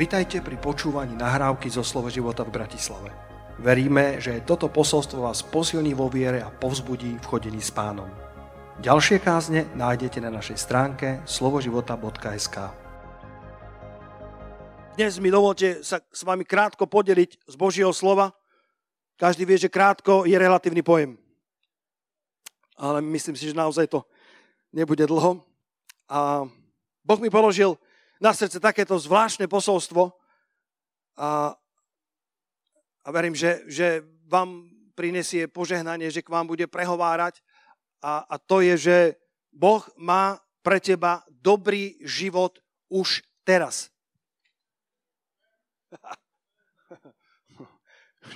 [0.00, 3.12] Vitajte pri počúvaní nahrávky zo Slovo života v Bratislave.
[3.60, 8.08] Veríme, že toto posolstvo vás posilní vo viere a povzbudí v chodení s pánom.
[8.80, 12.56] Ďalšie kázne nájdete na našej stránke slovoživota.sk
[14.96, 18.32] Dnes mi dovolte sa s vami krátko podeliť z Božieho slova.
[19.20, 21.20] Každý vie, že krátko je relatívny pojem.
[22.80, 24.08] Ale myslím si, že naozaj to
[24.72, 25.44] nebude dlho.
[26.08, 26.48] A
[27.04, 27.76] Boh mi položil
[28.20, 30.12] na srdce takéto zvláštne posolstvo
[31.16, 31.56] a,
[33.04, 37.40] a verím, že, že vám prinesie požehnanie, že k vám bude prehovárať
[38.04, 38.96] a, a to je, že
[39.48, 42.60] Boh má pre teba dobrý život
[42.92, 43.88] už teraz.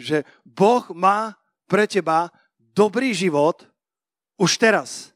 [0.01, 1.37] že Boh má
[1.69, 3.69] pre teba dobrý život
[4.41, 5.13] už teraz.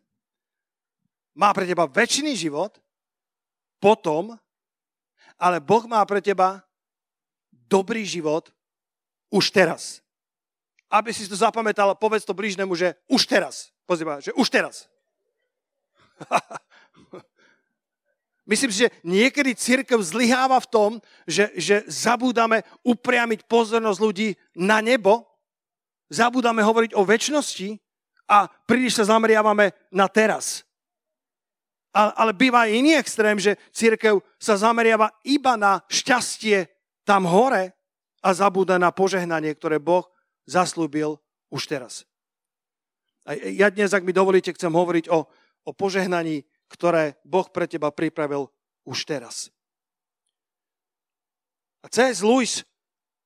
[1.35, 2.79] Má pre teba väčší život
[3.79, 4.35] potom,
[5.39, 6.67] ale Boh má pre teba
[7.71, 8.51] dobrý život
[9.31, 10.03] už teraz.
[10.91, 13.71] Aby si to zapamätal, povedz to blížnemu, že už teraz.
[13.87, 14.91] Pozri že už teraz.
[18.49, 20.91] Myslím si, že niekedy církev zlyháva v tom,
[21.29, 25.29] že, že zabúdame upriamiť pozornosť ľudí na nebo,
[26.09, 27.77] zabúdame hovoriť o väčšnosti
[28.25, 30.68] a príliš sa zameriavame na teraz
[31.93, 36.69] ale býva aj iný extrém, že církev sa zameriava iba na šťastie
[37.03, 37.73] tam hore
[38.21, 40.05] a zabúda na požehnanie, ktoré Boh
[40.45, 41.17] zaslúbil
[41.49, 42.05] už teraz.
[43.29, 45.29] A ja dnes, ak mi dovolíte, chcem hovoriť o,
[45.65, 48.49] o požehnaní, ktoré Boh pre teba pripravil
[48.85, 49.53] už teraz.
[51.85, 52.25] A C.S.
[52.25, 52.65] Lewis,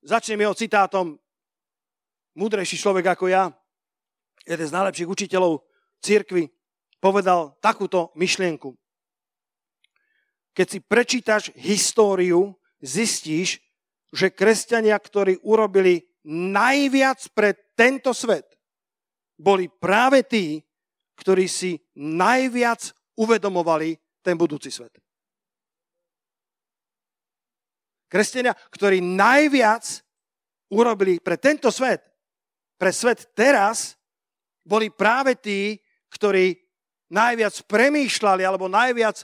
[0.03, 1.19] začnem jeho citátom,
[2.35, 3.51] múdrejší človek ako ja,
[4.43, 5.63] jeden z najlepších učiteľov
[6.03, 6.51] církvy,
[7.03, 8.79] povedal takúto myšlienku.
[10.55, 13.59] Keď si prečítaš históriu, zistíš,
[14.15, 18.47] že kresťania, ktorí urobili najviac pre tento svet,
[19.35, 20.63] boli práve tí,
[21.19, 24.95] ktorí si najviac uvedomovali ten budúci svet.
[28.07, 30.05] Kresťania, ktorí najviac
[30.69, 32.05] urobili pre tento svet,
[32.77, 33.97] pre svet teraz,
[34.63, 35.81] boli práve tí,
[36.13, 36.62] ktorí
[37.13, 39.21] najviac premýšľali alebo najviac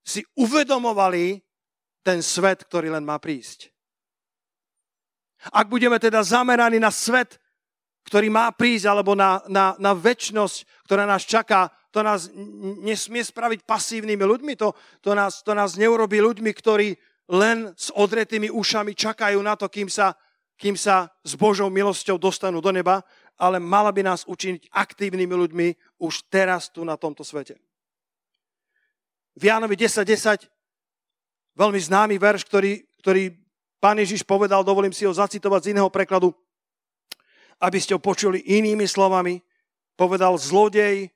[0.00, 1.44] si uvedomovali
[2.00, 3.68] ten svet, ktorý len má prísť.
[5.52, 7.36] Ak budeme teda zameraní na svet,
[8.06, 12.30] ktorý má prísť, alebo na, na, na väčnosť, ktorá nás čaká, to nás
[12.82, 14.70] nesmie spraviť pasívnymi ľuďmi, to,
[15.02, 16.94] to, nás, to nás neurobí ľuďmi, ktorí
[17.26, 20.14] len s odretými ušami čakajú na to, kým sa,
[20.54, 23.02] kým sa s Božou milosťou dostanú do neba,
[23.34, 27.56] ale mala by nás učiniť aktívnymi ľuďmi už teraz tu na tomto svete.
[29.36, 30.48] V Jánovi 10.10 10,
[31.56, 33.32] veľmi známy verš, ktorý, ktorý
[33.80, 36.32] pán Ježiš povedal, dovolím si ho zacitovať z iného prekladu,
[37.60, 39.40] aby ste ho počuli inými slovami,
[39.96, 41.08] povedal zlodej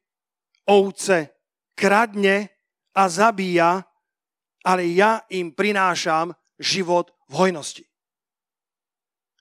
[0.65, 1.29] ovce
[1.77, 2.49] kradne
[2.97, 3.85] a zabíja,
[4.65, 7.85] ale ja im prinášam život v hojnosti.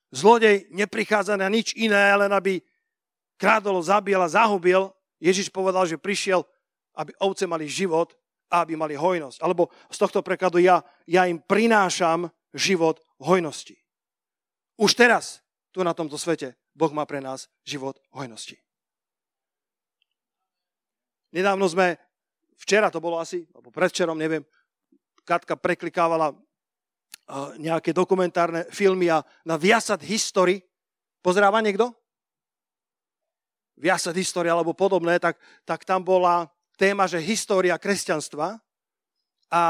[0.09, 2.63] Zlodej neprichádza na nič iné, len aby
[3.37, 6.47] krádol, zabil a zahubil, Ježiš povedal, že prišiel,
[6.95, 8.15] aby ovce mali život
[8.49, 9.39] a aby mali hojnosť.
[9.43, 13.77] Alebo z tohto prekladu ja, ja im prinášam život v hojnosti.
[14.79, 15.43] Už teraz,
[15.75, 18.57] tu na tomto svete, Boh má pre nás život v hojnosti.
[21.35, 21.99] Nedávno sme,
[22.57, 24.41] včera to bolo asi, alebo predvčerom, neviem,
[25.27, 26.33] Katka preklikávala
[27.61, 30.65] nejaké dokumentárne filmy a na Viasat History
[31.21, 31.93] pozráva niekto?
[33.79, 38.59] Viasat história alebo podobné, tak, tak tam bola téma, že história kresťanstva
[39.47, 39.63] a,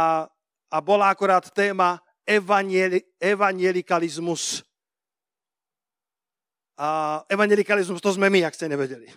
[0.70, 4.66] a bola akorát téma evanieli, evangelikalizmus.
[6.80, 9.10] A evangelikalizmus to sme my, ak ste nevedeli.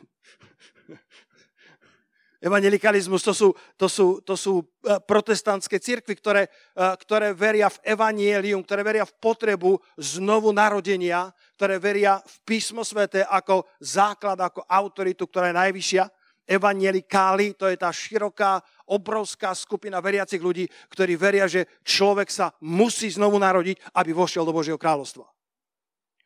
[2.42, 3.48] Evangelikalizmus to sú,
[3.78, 9.06] to sú, to sú e, protestantské cirkvy, ktoré, e, ktoré veria v evanielium, ktoré veria
[9.06, 15.60] v potrebu znovu narodenia, ktoré veria v písmo svete ako základ, ako autoritu, ktorá je
[15.62, 16.04] najvyššia.
[16.42, 18.58] Evangelikáli, to je tá široká,
[18.90, 24.50] obrovská skupina veriacich ľudí, ktorí veria, že človek sa musí znovu narodiť, aby vošiel do
[24.50, 25.30] Božieho kráľovstva.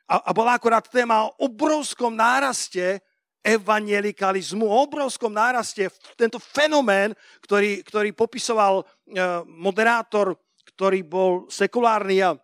[0.09, 3.05] A, a bola akorát téma o obrovskom náraste
[3.47, 5.87] evangelikalizmu, o obrovskom náraste,
[6.19, 7.15] tento fenomén,
[7.47, 8.85] ktorý, ktorý popisoval e,
[9.47, 10.35] moderátor,
[10.75, 12.35] ktorý bol sekulárny a,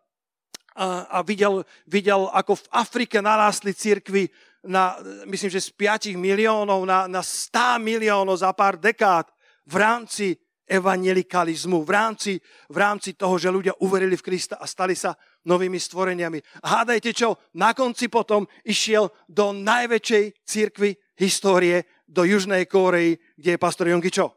[0.79, 4.31] a, a videl, videl, ako v Afrike narástli církvy
[4.63, 4.95] na,
[5.27, 9.27] myslím, že z 5 miliónov na, na 100 miliónov za pár dekád
[9.67, 10.27] v rámci
[10.73, 12.33] evangelikalizmu, v rámci,
[12.73, 15.13] v rámci toho, že ľudia uverili v Krista a stali sa
[15.45, 16.65] novými stvoreniami.
[16.65, 23.57] A hádajte čo, na konci potom išiel do najväčšej církvy histórie, do Južnej Kórei, kde
[23.57, 24.33] je pastor Jongi čo?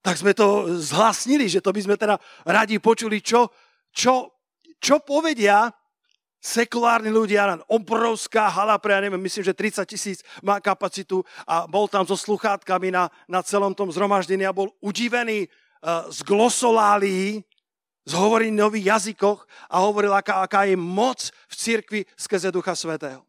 [0.00, 2.16] Tak sme to zhlasnili, že to by sme teda
[2.46, 3.50] radi počuli, čo,
[3.92, 4.38] čo,
[4.80, 5.66] čo povedia
[6.46, 11.90] sekulárni ľudia, obrovská hala pre, ja neviem, myslím, že 30 tisíc má kapacitu a bol
[11.90, 17.42] tam so sluchátkami na, na celom tom zhromaždení a bol udivený uh, z glosolálií,
[18.06, 23.26] z hovorení nových jazykoch a hovoril, aká, aká je moc v cirkvi skrze Ducha Svetého.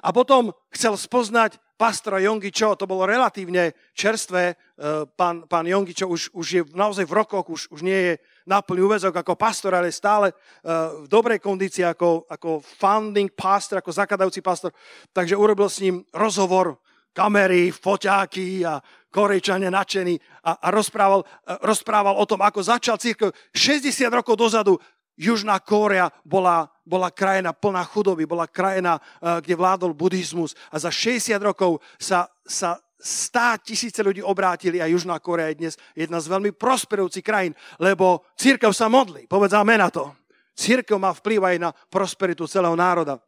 [0.00, 6.34] A potom chcel spoznať pastora Jongičo, to bolo relatívne čerstvé, uh, pán, pán Jongičo už,
[6.34, 8.12] už je naozaj v rokoch, už, už nie je
[8.50, 13.78] na plný úvezok ako pastor, ale stále uh, v dobrej kondícii ako, ako founding pastor,
[13.78, 14.74] ako zakladajúci pastor.
[15.14, 16.82] Takže urobil s ním rozhovor,
[17.14, 18.82] kamery, foťáky a
[19.14, 24.82] korejčania nadšení a, a rozprával, uh, rozprával o tom, ako začal církev 60 rokov dozadu.
[25.18, 30.94] Južná Kórea bola, bola krajina plná chudoby, bola krajina, uh, kde vládol buddhizmus a za
[30.94, 36.30] 60 rokov sa, sa stá tisíce ľudí obrátili a Južná Korea je dnes jedna z
[36.30, 39.26] veľmi prosperujúcich krajín, lebo církev sa modlí.
[39.26, 40.14] Povedz amen na to.
[40.58, 43.22] Církev má vplyv aj na prosperitu celého národa.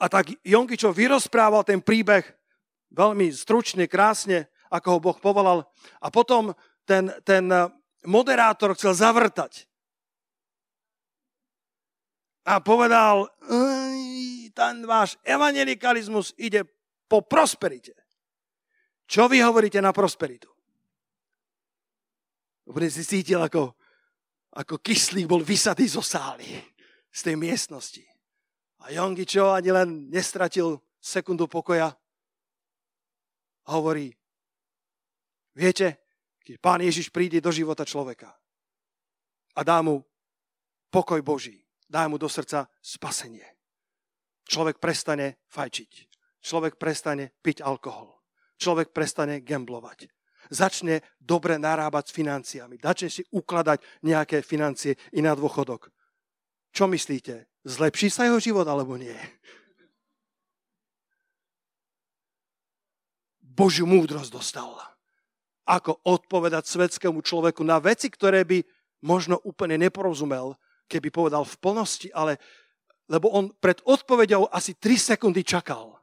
[0.00, 2.24] A tak Jonkičo vyrozprával ten príbeh
[2.92, 5.68] veľmi stručne, krásne, ako ho Boh povolal.
[6.00, 6.56] A potom
[6.88, 7.44] ten, ten
[8.08, 9.68] moderátor chcel zavrtať.
[12.44, 13.28] A povedal,
[14.52, 16.62] ten váš evangelikalizmus ide
[17.08, 17.96] po prosperite.
[19.04, 20.48] Čo vy hovoríte na prosperitu?
[22.64, 23.76] Úplne si cítil, ako,
[24.56, 26.48] ako kyslík bol vysatý zo sály,
[27.12, 28.04] z tej miestnosti.
[28.84, 31.92] A Jongi čo ani len nestratil sekundu pokoja.
[33.64, 34.12] A hovorí,
[35.56, 36.04] viete,
[36.44, 38.32] keď pán Ježiš príde do života človeka
[39.56, 40.04] a dá mu
[40.92, 43.44] pokoj Boží, dá mu do srdca spasenie.
[44.44, 45.92] Človek prestane fajčiť.
[46.44, 48.14] Človek prestane piť alkohol
[48.58, 50.08] človek prestane gamblovať.
[50.52, 52.76] Začne dobre narábať s financiami.
[52.76, 55.88] Začne si ukladať nejaké financie i na dôchodok.
[56.74, 57.48] Čo myslíte?
[57.64, 59.14] Zlepší sa jeho život alebo nie?
[63.40, 64.74] Božiu múdrosť dostal.
[65.64, 68.60] Ako odpovedať svetskému človeku na veci, ktoré by
[69.00, 72.38] možno úplne neporozumel, keby povedal v plnosti, ale
[73.08, 76.00] lebo on pred odpovedou asi 3 sekundy čakal.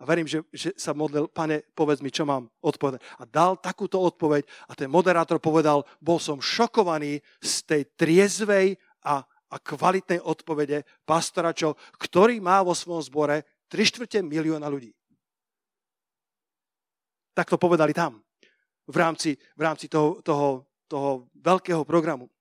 [0.00, 3.04] A verím, že, že sa modlil, pane, povedz mi, čo mám odpovedať.
[3.20, 9.20] A dal takúto odpoveď a ten moderátor povedal, bol som šokovaný z tej triezvej a,
[9.26, 14.94] a kvalitnej odpovede pastora, čo, ktorý má vo svojom zbore 3 štvrte milióna ľudí.
[17.36, 18.24] Tak to povedali tam,
[18.88, 22.32] v rámci, v rámci toho, toho, toho veľkého programu.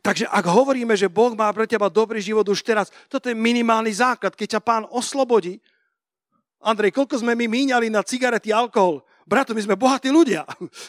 [0.00, 3.92] Takže ak hovoríme, že Boh má pre teba dobrý život už teraz, toto je minimálny
[3.92, 4.34] základ.
[4.34, 5.62] Keď ťa pán oslobodí,
[6.64, 9.04] Andrej, koľko sme my míňali na cigarety, alkohol?
[9.28, 10.48] Brato, my sme bohatí ľudia.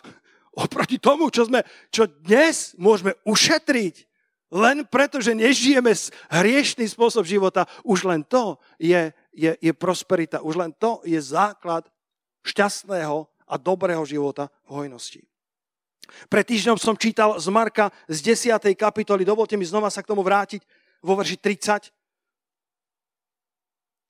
[0.64, 4.08] Oproti tomu, čo, sme, čo dnes môžeme ušetriť,
[4.56, 5.92] len preto, že nežijeme
[6.32, 10.40] hriešný spôsob života, už len to je, je, je prosperita.
[10.40, 11.84] Už len to je základ
[12.48, 15.28] šťastného a dobrého života v hojnosti.
[16.30, 18.62] Pred týždňom som čítal z Marka z 10.
[18.78, 20.62] kapitoly, dovolte mi znova sa k tomu vrátiť,
[21.06, 21.94] vo verši 30.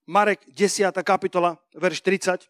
[0.07, 0.95] Marek 10.
[1.03, 2.47] kapitola, verš 30.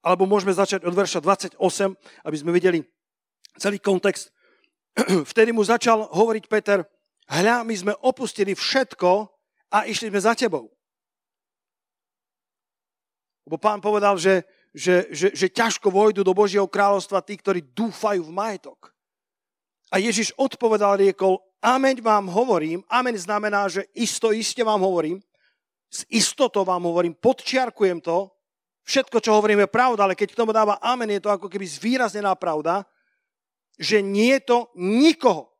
[0.00, 1.60] Alebo môžeme začať od verša 28,
[2.24, 2.80] aby sme videli
[3.60, 4.32] celý kontext.
[5.30, 6.80] Vtedy mu začal hovoriť Peter,
[7.28, 9.28] hľa, my sme opustili všetko
[9.76, 10.72] a išli sme za tebou.
[13.46, 14.44] Lebo pán povedal, že,
[14.74, 18.94] že, že, že ťažko vojdu do Božieho kráľovstva tí, ktorí dúfajú v majetok.
[19.90, 25.18] A Ježiš odpovedal, riekol, amen vám hovorím, amen znamená, že isto, iste vám hovorím,
[25.90, 28.30] s istotou vám hovorím, podčiarkujem to,
[28.86, 31.66] všetko, čo hovorím, je pravda, ale keď k tomu dáva amen, je to ako keby
[31.66, 32.86] zvýraznená pravda,
[33.74, 35.50] že nie je to nikoho,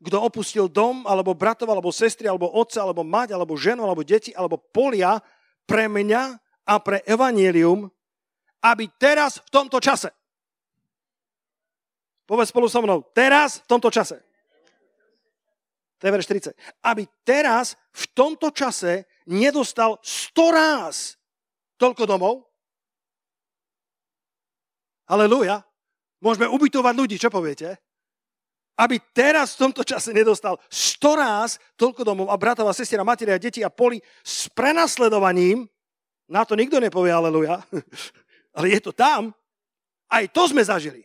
[0.00, 4.32] kto opustil dom, alebo bratov, alebo sestry, alebo otca, alebo mať, alebo ženu, alebo deti,
[4.32, 5.20] alebo polia
[5.70, 6.22] pre mňa
[6.66, 7.86] a pre evanielium,
[8.66, 10.10] aby teraz v tomto čase
[12.30, 13.02] Povedz spolu so mnou.
[13.10, 14.22] Teraz, v tomto čase.
[15.98, 16.54] To je verš 40.
[16.78, 21.18] Aby teraz, v tomto čase, nedostal 100 ráz
[21.74, 22.46] toľko domov.
[25.10, 25.66] Aleluja.
[26.22, 27.82] Môžeme ubytovať ľudí, čo poviete?
[28.80, 33.04] Aby teraz v tomto čase nedostal 100 raz toľko domov a bratov a sestier a
[33.04, 35.68] materia a deti a poli s prenasledovaním.
[36.24, 37.60] Na to nikto nepovie aleluja.
[38.56, 39.36] Ale je to tam.
[40.08, 41.04] Aj to sme zažili.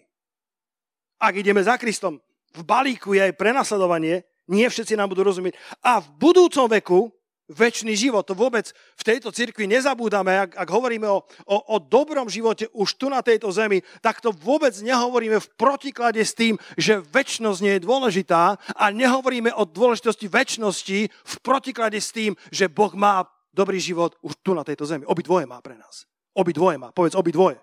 [1.19, 2.23] Ak ideme za Kristom,
[2.55, 5.59] v balíku je aj prenasledovanie, nie všetci nám budú rozumieť.
[5.83, 7.11] A v budúcom veku
[7.49, 8.25] väčší život.
[8.25, 12.97] To vôbec v tejto cirkvi nezabúdame, ak, ak hovoríme o, o, o dobrom živote už
[12.97, 17.73] tu na tejto zemi, tak to vôbec nehovoríme v protiklade s tým, že väčšnosť nie
[17.77, 23.77] je dôležitá a nehovoríme o dôležitosti väčšnosti v protiklade s tým, že Boh má dobrý
[23.77, 25.05] život už tu na tejto zemi.
[25.05, 26.09] Obi dvoje má pre nás.
[26.35, 26.91] Obi dvoje má.
[26.91, 27.55] Povedz obi dvoje.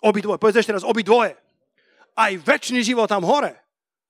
[0.00, 0.38] Obi dvoje.
[0.40, 1.36] Povedz ešte raz obi dvoje.
[2.16, 3.52] Aj väčší život tam hore.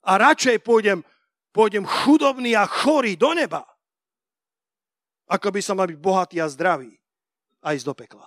[0.06, 1.02] A radšej pôjdem,
[1.50, 3.66] pôjdem chudobný a chorý do neba,
[5.26, 6.94] ako by som mal byť bohatý a zdravý
[7.62, 8.26] a ísť do pekla.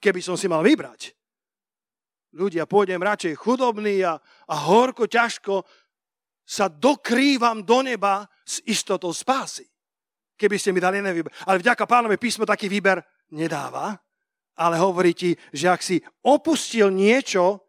[0.00, 1.16] Keby som si mal vybrať.
[2.34, 5.64] Ľudia, pôjdem radšej chudobný a, a horko, ťažko
[6.44, 9.64] sa dokrývam do neba s istotou spásy.
[10.36, 11.32] Keby ste mi dali iný výber.
[11.48, 13.00] Ale vďaka pánovi písmo taký výber
[13.32, 13.96] nedáva,
[14.58, 17.64] ale hovorí ti, že ak si opustil niečo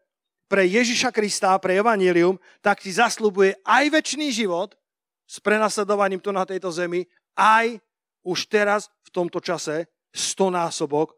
[0.46, 4.76] pre Ježiša Krista, pre Evangelium, tak ti zaslúbuje aj väčší život
[5.26, 7.82] s prenasledovaním tu na tejto zemi, aj
[8.26, 11.14] už teraz, v tomto čase, stonásobok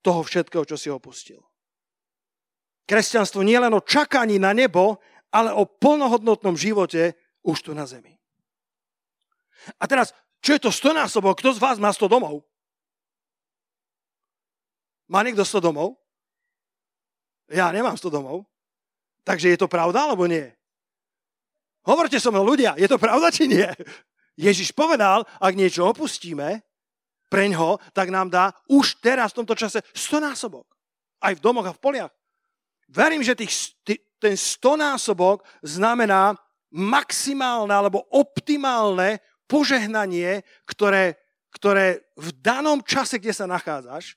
[0.00, 1.42] toho všetkého, čo si opustil.
[2.86, 5.02] Kresťanstvo nie len o čakaní na nebo,
[5.34, 8.14] ale o plnohodnotnom živote už tu na zemi.
[9.82, 11.42] A teraz, čo je to stonásobok?
[11.42, 12.46] Kto z vás má 100 domov?
[15.10, 15.98] Má niekto 100 domov?
[17.50, 18.46] Ja nemám 100 domov.
[19.26, 20.46] Takže je to pravda, alebo nie?
[21.82, 23.66] Hovorte so mnou, ľudia, je to pravda, či nie?
[24.36, 26.60] Ježiš povedal, ak niečo opustíme
[27.32, 30.68] preňho, tak nám dá už teraz v tomto čase 100 násobok.
[31.24, 32.12] Aj v domoch a v poliach.
[32.86, 33.74] Verím, že tých,
[34.20, 36.36] ten 100 násobok znamená
[36.70, 41.16] maximálne alebo optimálne požehnanie, ktoré,
[41.50, 44.14] ktoré v danom čase, kde sa nachádzaš,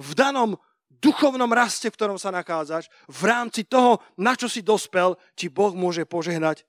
[0.00, 0.56] v danom
[0.88, 5.76] duchovnom raste, v ktorom sa nachádzaš, v rámci toho, na čo si dospel, či Boh
[5.76, 6.64] môže požehnať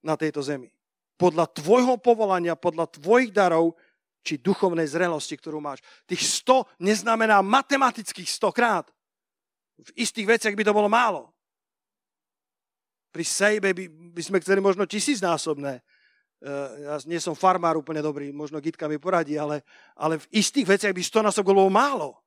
[0.00, 0.75] na tejto zemi
[1.16, 3.76] podľa tvojho povolania, podľa tvojich darov,
[4.26, 5.78] či duchovnej zrelosti, ktorú máš.
[6.02, 8.86] Tých 100 neznamená matematických 100 krát.
[9.78, 11.30] V istých veciach by to bolo málo.
[13.14, 15.78] Pri sejbe by, by sme chceli možno tisícnásobné.
[15.78, 16.52] E,
[16.84, 19.62] ja nie som farmár úplne dobrý, možno Gitka mi poradí, ale,
[19.94, 22.18] ale v istých veciach by 100 násobok bolo málo.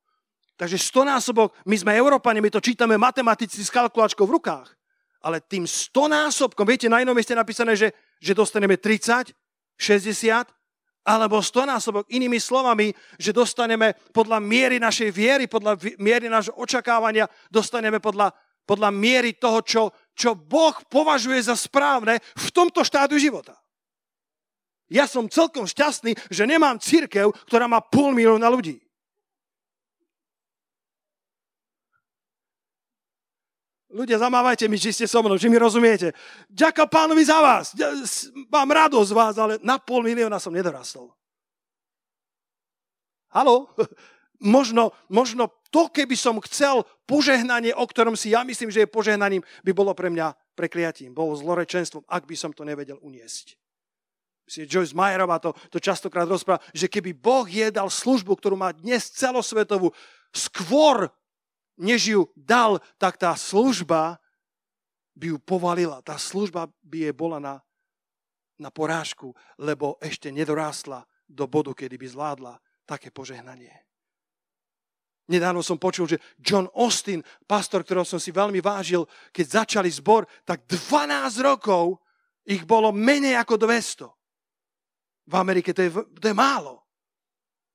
[0.55, 4.79] Takže 100 násobok, my sme Európani, my to čítame matematicky s kalkulačkou v rukách.
[5.20, 9.32] Ale tým 100 násobkom, viete, na inom mieste napísané, že že dostaneme 30,
[9.80, 10.44] 60
[11.08, 12.04] alebo 100 násobok.
[12.12, 18.36] Inými slovami, že dostaneme podľa miery našej viery, podľa miery nášho očakávania, dostaneme podľa,
[18.68, 19.84] podľa miery toho, čo,
[20.14, 23.56] čo Boh považuje za správne v tomto štádiu života.
[24.92, 28.84] Ja som celkom šťastný, že nemám církev, ktorá má pol milióna ľudí.
[33.89, 36.13] Ľudia, zamávajte mi, či ste so mnou, či mi rozumiete.
[36.53, 37.74] Ďaká pánovi za vás.
[38.53, 41.10] Mám radosť z vás, ale na pol milióna som nedorastol.
[43.34, 43.69] Halo?
[44.39, 49.43] Možno, možno to, keby som chcel požehnanie, o ktorom si ja myslím, že je požehnaním,
[49.67, 53.60] by bolo pre mňa prekliatím, bolo zlorečenstvom, ak by som to nevedel uniesť.
[54.48, 59.12] Joyce Mayerová to, to častokrát rozpráva, že keby Boh je dal službu, ktorú má dnes
[59.12, 59.91] celosvetovú,
[60.31, 61.12] skôr
[61.80, 64.20] než ju dal, tak tá služba
[65.16, 66.04] by ju povalila.
[66.04, 67.56] Tá služba by je bola na,
[68.60, 73.72] na porážku, lebo ešte nedorástla do bodu, kedy by zvládla také požehnanie.
[75.30, 80.26] Nedávno som počul, že John Austin, pastor, ktorého som si veľmi vážil, keď začali zbor,
[80.42, 82.02] tak 12 rokov
[82.50, 84.10] ich bolo menej ako 200.
[85.30, 86.82] V Amerike to je, to je málo.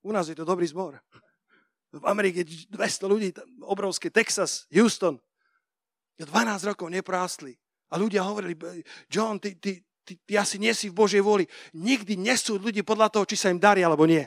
[0.02, 0.98] U nás je to dobrý zbor
[1.94, 3.30] v Amerike 200 ľudí,
[3.62, 5.22] obrovské, Texas, Houston.
[6.18, 7.54] 12 rokov neprástli.
[7.90, 8.58] A ľudia hovorili,
[9.06, 11.46] John, ty, ty, ty, ty asi nie si v Božej vôli.
[11.74, 14.26] Nikdy nesú ľudí podľa toho, či sa im darí alebo nie.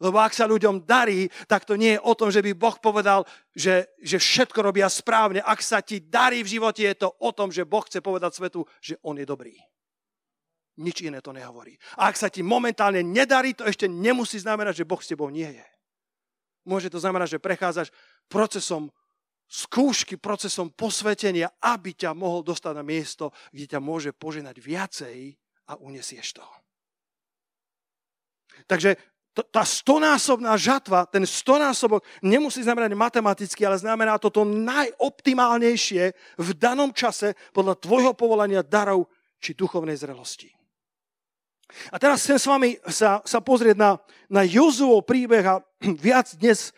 [0.00, 3.28] Lebo ak sa ľuďom darí, tak to nie je o tom, že by Boh povedal,
[3.52, 5.44] že, že všetko robia správne.
[5.44, 8.64] Ak sa ti darí v živote, je to o tom, že Boh chce povedať svetu,
[8.80, 9.52] že On je dobrý.
[10.80, 11.76] Nič iné to nehovorí.
[12.00, 15.52] A ak sa ti momentálne nedarí, to ešte nemusí znamenať, že Boh s tebou nie
[15.52, 15.66] je.
[16.68, 17.88] Môže to znamenať, že prechádzaš
[18.28, 18.92] procesom
[19.50, 25.34] skúšky, procesom posvetenia, aby ťa mohol dostať na miesto, kde ťa môže poženať viacej
[25.66, 26.46] a unesieš to.
[28.70, 28.94] Takže
[29.50, 36.90] tá stonásobná žatva, ten stonásobok nemusí znamenať matematicky, ale znamená to to najoptimálnejšie v danom
[36.90, 39.06] čase podľa tvojho povolania darov
[39.38, 40.59] či duchovnej zrelosti.
[41.90, 43.90] A teraz chcem s vami sa, sa pozrieť na,
[44.26, 45.54] na Jozuov príbeh a
[46.06, 46.74] viac dnes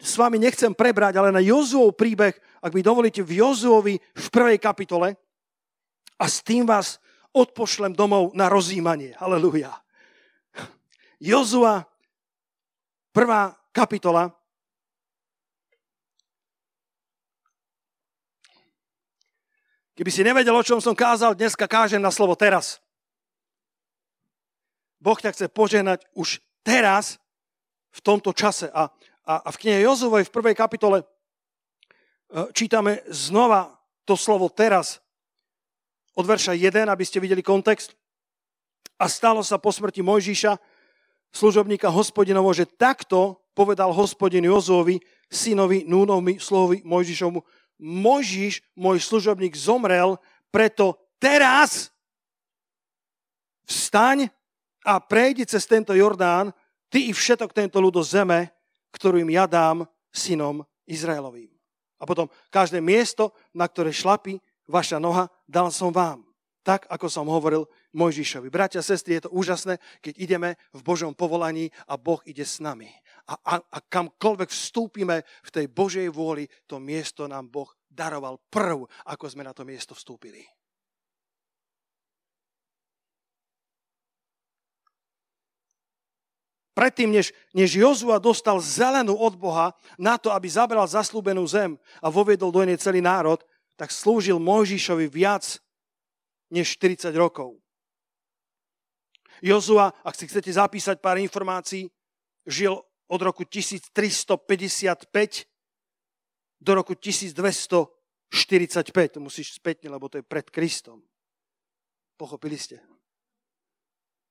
[0.00, 2.32] s vami nechcem prebrať, ale na Jozuov príbeh,
[2.64, 5.20] ak mi dovolíte, v Jozuovi v prvej kapitole
[6.16, 6.96] a s tým vás
[7.32, 9.14] odpošlem domov na rozímanie.
[9.20, 9.76] Halelujá.
[11.20, 11.84] Jozua,
[13.12, 14.32] prvá kapitola.
[19.92, 22.80] Keby si nevedel, o čom som kázal, dneska kážem na slovo teraz.
[25.00, 27.16] Boh ťa chce požehnať už teraz,
[27.90, 28.70] v tomto čase.
[28.70, 28.86] A,
[29.26, 31.04] a, a v knihe Jozovej v prvej kapitole e,
[32.54, 33.74] čítame znova
[34.06, 35.02] to slovo teraz
[36.14, 37.94] od verša 1, aby ste videli kontext.
[39.00, 40.58] A stalo sa po smrti Mojžiša,
[41.32, 47.38] služobníka hospodinovo, že takto povedal hospodin Jozovi, synovi Núnovi, slovovi Mojžišovu,
[47.80, 50.20] Mojžiš, môj služobník, zomrel,
[50.52, 51.88] preto teraz
[53.64, 54.28] vstaň
[54.84, 56.52] a prejdi cez tento Jordán,
[56.88, 58.50] ty i všetok tento ľud do zeme,
[58.94, 61.52] ktorú im ja dám synom Izraelovým.
[62.00, 67.26] A potom každé miesto, na ktoré šlapí vaša noha, dal som vám tak ako som
[67.26, 67.64] hovoril
[67.96, 68.52] Mojžišovi.
[68.52, 72.88] Bratia, sestry, je to úžasné, keď ideme v Božom povolaní a Boh ide s nami.
[73.26, 78.84] A, a, a kamkoľvek vstúpime v tej Božej vôli, to miesto nám Boh daroval prv,
[79.08, 80.44] ako sme na to miesto vstúpili.
[86.80, 92.08] Predtým, než, než Jozua dostal zelenú od Boha na to, aby zabral zaslúbenú zem a
[92.08, 93.44] voviedol do nej celý národ,
[93.76, 95.60] tak slúžil Mojžišovi viac
[96.48, 97.60] než 40 rokov.
[99.44, 101.92] Jozua, ak si chcete zapísať pár informácií,
[102.48, 102.80] žil
[103.12, 105.04] od roku 1355
[106.64, 107.92] do roku 1245.
[109.12, 111.04] To musíš spätne, lebo to je pred Kristom.
[112.16, 112.80] Pochopili ste?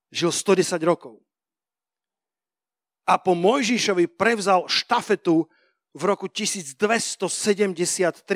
[0.09, 1.28] Žil 110 rokov.
[3.09, 5.49] A po Mojžišovi prevzal štafetu
[5.97, 7.25] v roku 1273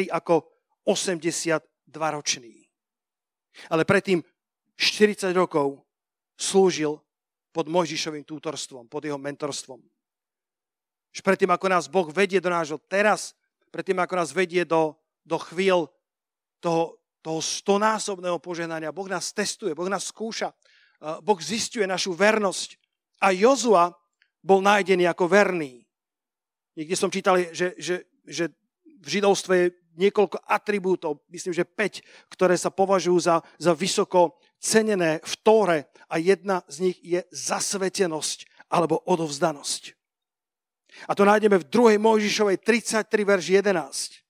[0.10, 0.50] ako
[0.82, 1.62] 82
[1.94, 2.66] ročný.
[3.70, 4.26] Ale predtým
[4.74, 5.86] 40 rokov
[6.34, 6.98] slúžil
[7.54, 9.78] pod Mojžišovým tútorstvom, pod jeho mentorstvom.
[11.14, 13.38] Už predtým, ako nás Boh vedie do nášho teraz,
[13.70, 15.86] predtým, ako nás vedie do, do chvíľ
[16.58, 20.50] toho, toho stonásobného požehnania, Boh nás testuje, Boh nás skúša,
[21.22, 22.82] Boh zistuje našu vernosť.
[23.22, 23.94] A Jozua
[24.44, 25.88] bol nájdený ako verný.
[26.76, 28.52] Niekde som čítal, že, že, že
[29.00, 35.22] v židovstve je niekoľko atribútov, myslím, že 5, ktoré sa považujú za, za vysoko cenené
[35.22, 35.80] v Tóre
[36.10, 39.94] a jedna z nich je zasvetenosť alebo odovzdanosť.
[41.10, 41.98] A to nájdeme v 2.
[41.98, 44.24] Mojžišovej 33, verš 11.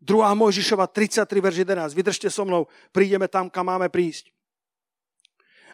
[0.00, 0.40] 2.
[0.40, 1.96] Mojžišova 33, verš 11.
[1.96, 4.32] Vydržte so mnou, prídeme tam, kam máme prísť.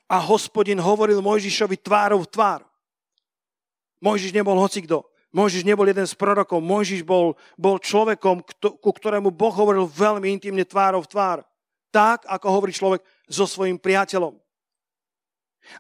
[0.07, 2.61] A hospodin hovoril Mojžišovi tvárov v tvár.
[4.01, 5.09] Mojžiš nebol hocikdo.
[5.37, 8.41] Mojžiš nebol jeden z prorokov, Mojžiš bol, bol človekom,
[8.81, 11.39] ku ktorému Boh hovoril veľmi intimne tvárov v tvár.
[11.93, 14.33] Tak, ako hovorí človek so svojim priateľom.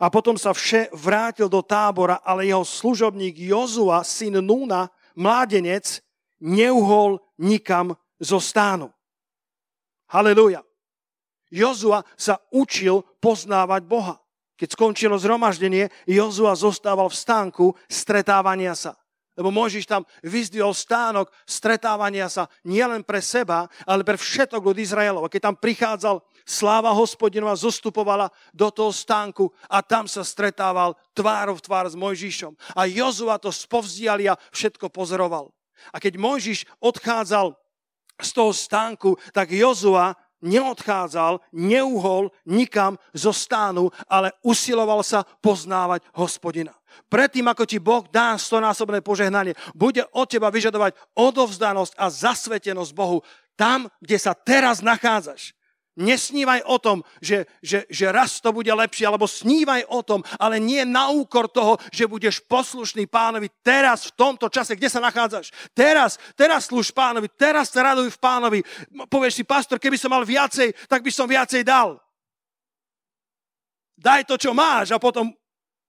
[0.02, 6.02] A potom sa vše vrátil do tábora, ale jeho služobník Jozua, syn Núna, mládenec,
[6.42, 8.90] neuhol nikam zo stánu.
[10.10, 10.66] Haleluja.
[11.48, 14.18] Jozua sa učil poznávať Boha.
[14.56, 18.96] Keď skončilo zhromaždenie, Jozua zostával v stánku stretávania sa.
[19.36, 25.28] Lebo Mojžiš tam vyzdvihol stánok stretávania sa nielen pre seba, ale pre všetok ľud Izraelov.
[25.28, 31.60] A keď tam prichádzal sláva hospodinova, zostupovala do toho stánku a tam sa stretával tvárov
[31.60, 32.56] tvár s Mojžišom.
[32.80, 35.52] A Jozua to spovzdiali a všetko pozoroval.
[35.92, 37.52] A keď Mojžiš odchádzal
[38.16, 46.70] z toho stánku, tak Jozua neodchádzal, neuhol nikam zo stánu, ale usiloval sa poznávať hospodina.
[47.10, 53.20] Predtým, ako ti Boh dá stonásobné požehnanie, bude od teba vyžadovať odovzdanosť a zasvetenosť Bohu
[53.58, 55.56] tam, kde sa teraz nachádzaš.
[55.96, 60.60] Nesnívaj o tom, že, že, že raz to bude lepšie, alebo snívaj o tom, ale
[60.60, 65.56] nie na úkor toho, že budeš poslušný pánovi teraz, v tomto čase, kde sa nachádzaš.
[65.72, 68.60] Teraz, teraz slúž pánovi, teraz sa raduj v pánovi.
[69.08, 71.96] Povieš si, pastor, keby som mal viacej, tak by som viacej dal.
[73.96, 75.32] Daj to, čo máš a potom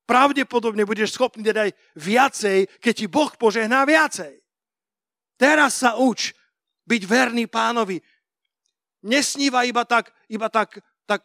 [0.08, 4.40] pravdepodobne budeš schopný dať aj viacej, keď ti Boh požehná viacej.
[5.36, 6.32] Teraz sa uč
[6.88, 8.00] byť verný pánovi,
[9.04, 11.24] nesníva iba tak, iba tak, tak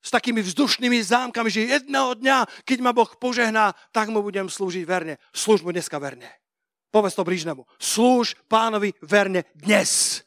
[0.00, 4.84] s takými vzdušnými zámkami, že jedného dňa, keď ma Boh požehná, tak mu budem slúžiť
[4.88, 5.20] verne.
[5.36, 6.26] Slúž mu dneska verne.
[6.88, 7.68] Povedz to blížnemu.
[7.76, 10.24] Slúž pánovi verne dnes.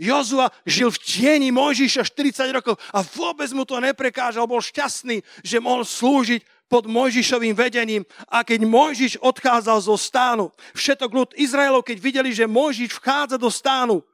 [0.00, 4.48] Jozua žil v tieni Mojžiša 40 rokov a vôbec mu to neprekážal.
[4.48, 8.06] Bol šťastný, že mohol slúžiť pod Mojžišovým vedením.
[8.30, 13.50] A keď Mojžiš odchádzal zo stánu, všetok ľud Izraelov, keď videli, že Mojžiš vchádza do
[13.50, 14.06] stánu,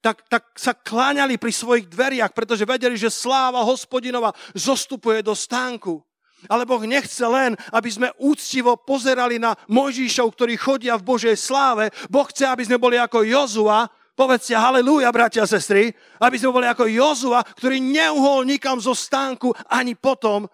[0.00, 6.00] tak, tak sa kláňali pri svojich dveriach, pretože vedeli, že sláva hospodinova zostupuje do stánku.
[6.48, 11.92] Ale Boh nechce len, aby sme úctivo pozerali na Mojžišov, ktorí chodia v Božej sláve.
[12.08, 16.64] Boh chce, aby sme boli ako Jozua, povedzte halleluja, bratia a sestry, aby sme boli
[16.64, 20.48] ako Jozua, ktorý neuhol nikam zo stánku ani potom,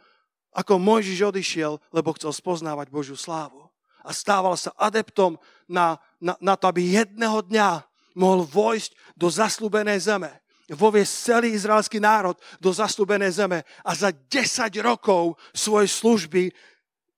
[0.56, 3.68] ako Mojžiš odišiel, lebo chcel spoznávať Božiu slávu.
[4.00, 5.36] A stával sa adeptom
[5.68, 7.84] na, na, na to, aby jedného dňa
[8.16, 10.32] mohol vojsť do zaslúbenej zeme.
[10.72, 16.42] Voviesť celý izraelský národ do zaslúbenej zeme a za 10 rokov svojej služby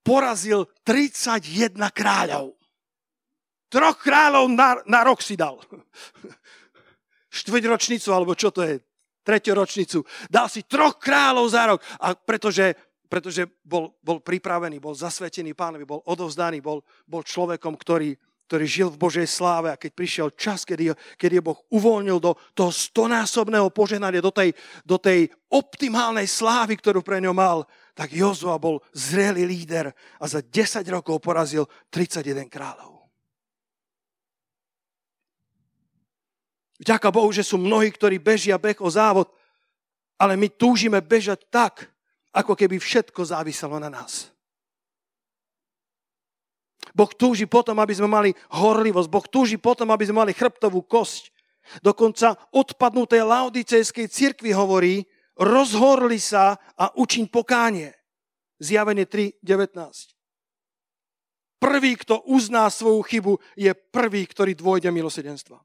[0.02, 2.58] porazil 31 kráľov.
[3.68, 5.60] Troch kráľov na, na rok si dal.
[7.38, 8.80] Štvrťročnicu, alebo čo to je?
[9.28, 10.00] Treťoročnicu.
[10.32, 11.84] Dal si troch kráľov za rok.
[12.00, 12.72] A pretože,
[13.08, 18.12] pretože bol, bol pripravený, bol zasvetený pánovi, bol odovzdaný, bol, bol človekom, ktorý,
[18.44, 22.68] ktorý žil v Božej sláve a keď prišiel čas, kedy, kedy Boh uvoľnil do toho
[22.68, 24.52] stonásobného poženania, do tej,
[24.84, 27.64] do tej optimálnej slávy, ktorú pre ňo mal,
[27.96, 32.98] tak Jozua bol zrelý líder a za 10 rokov porazil 31 kráľov.
[36.78, 39.28] Vďaka Bohu, že sú mnohí, ktorí bežia beh o závod,
[40.14, 41.90] ale my túžime bežať tak,
[42.32, 44.32] ako keby všetko záviselo na nás.
[46.96, 49.08] Boh túži potom, aby sme mali horlivosť.
[49.12, 51.30] Boh túži potom, aby sme mali chrbtovú kosť.
[51.84, 55.04] Dokonca odpadnutej laodicejskej cirkvi hovorí,
[55.36, 57.92] rozhorli sa a učiň pokánie.
[58.58, 60.16] Zjavenie 3.19.
[61.58, 65.58] Prvý, kto uzná svoju chybu, je prvý, ktorý dôjde milosedenstva.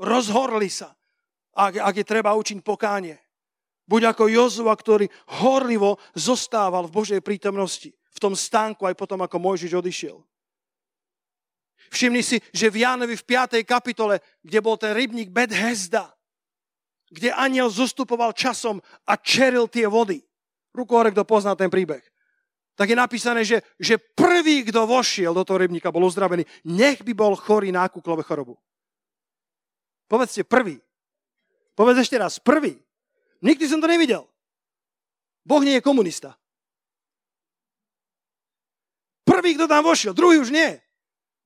[0.00, 0.96] Rozhorli sa,
[1.52, 3.20] ak, ak je treba učiť pokánie.
[3.90, 5.10] Buď ako Jozua, ktorý
[5.42, 10.22] horlivo zostával v Božej prítomnosti v tom stánku aj potom, ako Mojžiš odišiel.
[11.90, 13.66] Všimni si, že v Jánovi v 5.
[13.66, 16.06] kapitole, kde bol ten rybník Hezda,
[17.10, 20.22] kde aniel zostupoval časom a čeril tie vody.
[20.70, 22.02] Ruku hore, kto pozná ten príbeh.
[22.78, 26.46] Tak je napísané, že, že prvý, kto vošiel do toho rybníka, bol uzdravený.
[26.62, 28.54] Nech by bol chorý na kúklové chorobu.
[30.06, 30.78] Povedzte prvý.
[31.74, 32.78] Povedz ešte raz, prvý.
[33.40, 34.28] Nikdy som to nevidel.
[35.44, 36.36] Boh nie je komunista.
[39.24, 40.76] Prvý, kto tam vošiel, druhý už nie.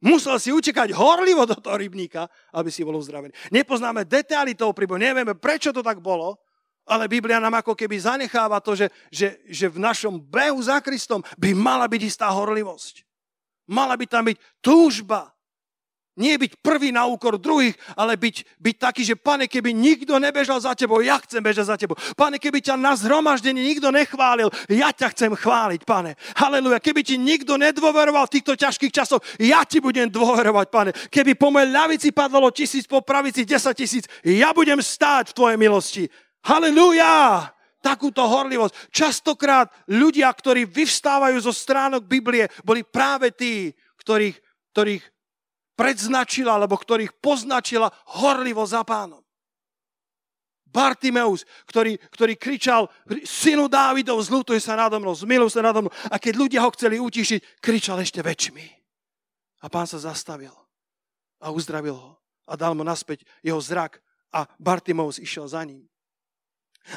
[0.05, 3.33] Musel si utekať horlivo do toho rybníka, aby si bol uzdravený.
[3.49, 6.37] Nepoznáme detaily toho príbehu, nevieme, prečo to tak bolo,
[6.85, 11.25] ale Biblia nám ako keby zanecháva to, že, že, že v našom behu za Kristom
[11.41, 13.05] by mala byť istá horlivosť.
[13.65, 15.34] Mala by tam byť túžba
[16.15, 20.63] nie byť prvý na úkor druhých, ale byť, byť taký, že pane, keby nikto nebežal
[20.63, 21.99] za tebou, ja chcem bežať za tebou.
[22.15, 26.15] Pane, keby ťa na zhromaždení nikto nechválil, ja ťa chcem chváliť, pane.
[26.39, 26.79] Haleluja.
[26.79, 30.91] Keby ti nikto nedôveroval v týchto ťažkých časoch, ja ti budem dôverovať, pane.
[31.11, 35.59] Keby po mojej ľavici padlo tisíc, po pravici desať tisíc, ja budem stáť v tvojej
[35.59, 36.05] milosti.
[36.47, 37.51] Haleluja
[37.85, 38.89] takúto horlivosť.
[38.89, 44.41] Častokrát ľudia, ktorí vyvstávajú zo stránok Biblie, boli práve tí, ktorých,
[44.73, 45.14] ktorých
[45.75, 49.23] predznačila, alebo ktorých poznačila horlivo za pánom.
[50.75, 52.91] Bartimeus, ktorý, ktorý kričal,
[53.23, 55.95] synu Dávidov, zlutuj sa nado mnou, zmiluj sa nado mnou.
[56.11, 58.67] A keď ľudia ho chceli utišiť, kričal ešte väčšmi.
[59.63, 60.51] A pán sa zastavil
[61.39, 62.19] a uzdravil ho
[62.51, 64.03] a dal mu naspäť jeho zrak
[64.35, 65.87] a Bartimeus išiel za ním.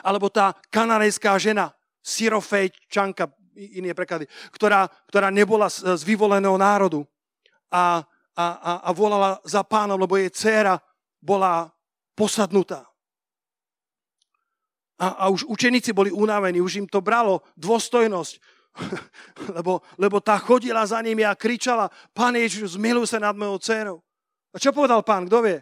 [0.01, 7.05] Alebo tá kanarejská žena, Sirofejčanka, iné preklady, ktorá, ktorá nebola z, z vyvoleného národu
[7.69, 8.01] a
[8.37, 10.77] a, a, a volala za pánom, lebo jej dcéra
[11.17, 11.73] bola
[12.13, 12.85] posadnutá.
[14.97, 18.33] A, a už učeníci boli unavení, už im to bralo dôstojnosť,
[19.57, 23.97] lebo, lebo tá chodila za nimi a kričala, pán Ježiš, zmiluj sa nad mojou dcerou.
[24.53, 25.57] A čo povedal pán, kto vie?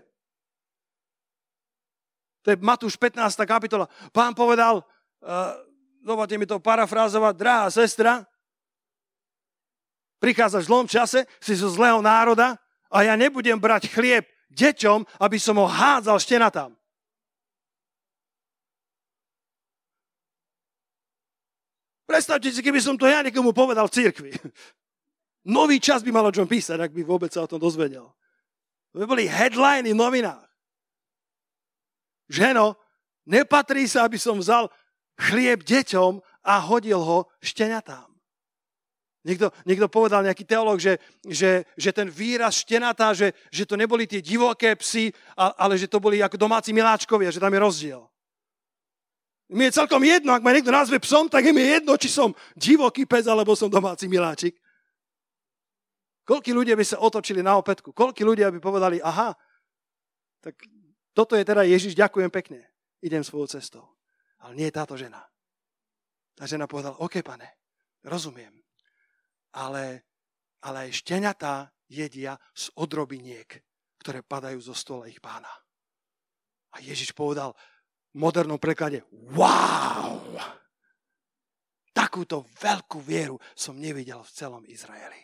[2.43, 3.23] To je Matúš 15.
[3.47, 3.89] kapitola.
[4.13, 5.57] Pán povedal, uh,
[6.05, 8.21] dovolte mi to parafrázovať, drahá sestra,
[10.21, 12.55] prichádzaš v zlom čase, si zo zlého národa,
[12.95, 14.23] a ja nebudem brať chlieb
[14.55, 16.71] deťom, aby som ho hádzal štenatám.
[22.07, 24.31] Predstavte si, keby som to ja niekomu povedal v cirkvi.
[25.57, 28.07] Nový čas by malo John písať, ak by vôbec sa o tom dozvedel.
[28.93, 30.47] To by boli headliny v novinách.
[32.31, 32.79] Ženo,
[33.25, 34.69] Nepatrí sa, aby som vzal
[35.17, 38.14] chlieb deťom a hodil ho šteniatám.
[39.25, 44.05] Niekto, niekto povedal, nejaký teológ, že, že, že ten výraz štenatá, že, že to neboli
[44.05, 48.01] tie divoké psy, ale že to boli ako domáci miláčkovia, že tam je rozdiel.
[49.49, 52.37] Mi je celkom jedno, ak ma niekto nazve psom, tak je mi jedno, či som
[52.53, 54.61] divoký pes, alebo som domáci miláčik.
[56.25, 57.93] Koľký ľudia by sa otočili na opätku?
[57.93, 59.33] Koľký ľudia by povedali, aha,
[60.41, 60.57] tak
[61.13, 62.61] toto je teda Ježiš, ďakujem pekne,
[63.01, 63.85] idem svojou cestou.
[64.41, 65.21] Ale nie je táto žena.
[66.37, 67.45] Tá žena povedala, OK, pane,
[68.05, 68.64] rozumiem,
[69.55, 70.03] ale,
[70.67, 73.47] ale aj šteniatá jedia z odrobiniek,
[74.03, 75.49] ktoré padajú zo stola ich pána.
[76.75, 77.55] A Ježiš povedal
[78.11, 80.19] v modernom preklade, wow!
[81.95, 85.23] Takúto veľkú vieru som nevidel v celom Izraeli.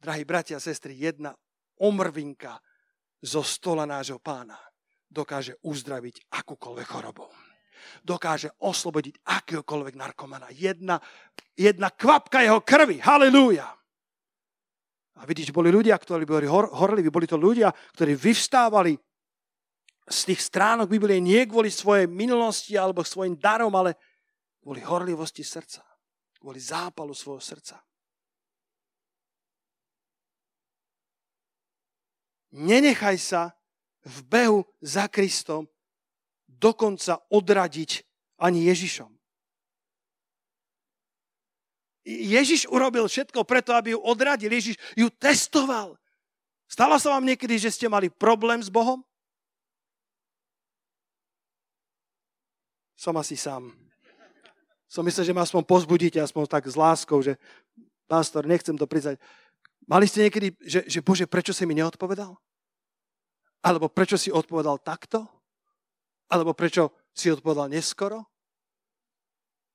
[0.00, 1.36] Drahí bratia a sestry, jedna
[1.84, 2.56] omrvinka
[3.20, 4.56] zo stola nášho pána
[5.12, 7.28] dokáže uzdraviť akúkoľvek chorobu
[8.04, 10.48] dokáže oslobodiť akéhokoľvek narkomana.
[10.54, 10.98] Jedna,
[11.54, 12.98] jedna kvapka jeho krvi.
[13.00, 13.68] Halelúja.
[15.20, 18.96] A vidíš, boli ľudia, ktorí boli hor, horliví, boli to ľudia, ktorí vyvstávali
[20.10, 23.94] z tých stránok Biblie nie kvôli svojej minulosti alebo svojim darom, ale
[24.58, 25.86] kvôli horlivosti srdca.
[26.40, 27.78] Kvôli zápalu svojho srdca.
[32.50, 33.42] Nenechaj sa
[34.02, 35.70] v behu za Kristom
[36.60, 38.04] dokonca odradiť
[38.36, 39.08] ani Ježišom.
[42.04, 44.52] Ježiš urobil všetko preto, aby ju odradil.
[44.52, 45.96] Ježiš ju testoval.
[46.68, 49.04] Stalo sa vám niekedy, že ste mali problém s Bohom?
[52.96, 53.72] Som asi sám.
[54.90, 57.38] Som myslel, že ma aspoň pozbudíte, aspoň tak s láskou, že
[58.10, 59.22] pastor, nechcem to priznať.
[59.86, 62.34] Mali ste niekedy, že, že Bože, prečo si mi neodpovedal?
[63.60, 65.39] Alebo prečo si odpovedal takto?
[66.30, 68.24] Alebo prečo si odpovedal neskoro?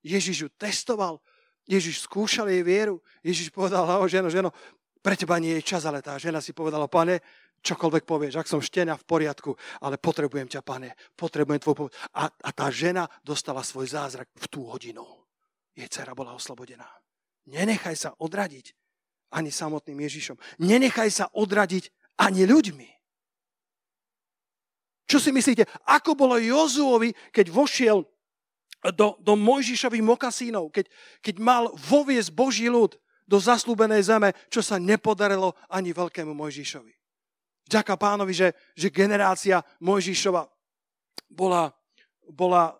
[0.05, 1.19] Ježiš ju testoval.
[1.65, 3.01] Ježiš skúšal jej vieru.
[3.25, 4.53] Ježiš povedal, oh, ženo, ženo,
[5.01, 7.21] pre teba nie je čas, ale tá žena si povedala, pane,
[7.65, 11.93] čokoľvek povieš, ak som štenia v poriadku, ale potrebujem ťa, pane, potrebujem tvoju pomoc.
[12.13, 15.05] A, a tá žena dostala svoj zázrak v tú hodinu.
[15.73, 16.87] Jej dcera bola oslobodená.
[17.49, 18.73] Nenechaj sa odradiť
[19.33, 20.37] ani samotným Ježišom.
[20.61, 21.89] Nenechaj sa odradiť
[22.21, 22.89] ani ľuďmi.
[25.05, 28.01] Čo si myslíte, ako bolo Jozuovi, keď vošiel
[28.93, 30.89] do, do Mojžišových mokasínov, keď,
[31.21, 36.93] keď mal voviesť Boží ľud do zaslúbenej zeme, čo sa nepodarilo ani veľkému Mojžišovi.
[37.65, 40.45] Ďaká pánovi, že, že generácia Mojžišova
[41.33, 41.73] bola,
[42.29, 42.77] bola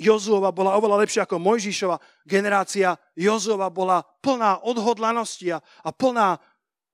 [0.00, 1.96] Jozuova bola oveľa lepšia ako Mojžišova.
[2.26, 6.40] Generácia Jozuova bola plná odhodlanosti a, a plná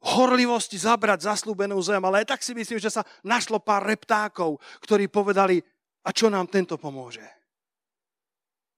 [0.06, 5.10] horlivosti zabrať zaslúbenú zem, ale aj tak si myslím, že sa našlo pár reptákov, ktorí
[5.10, 5.58] povedali,
[6.06, 7.26] a čo nám tento pomôže?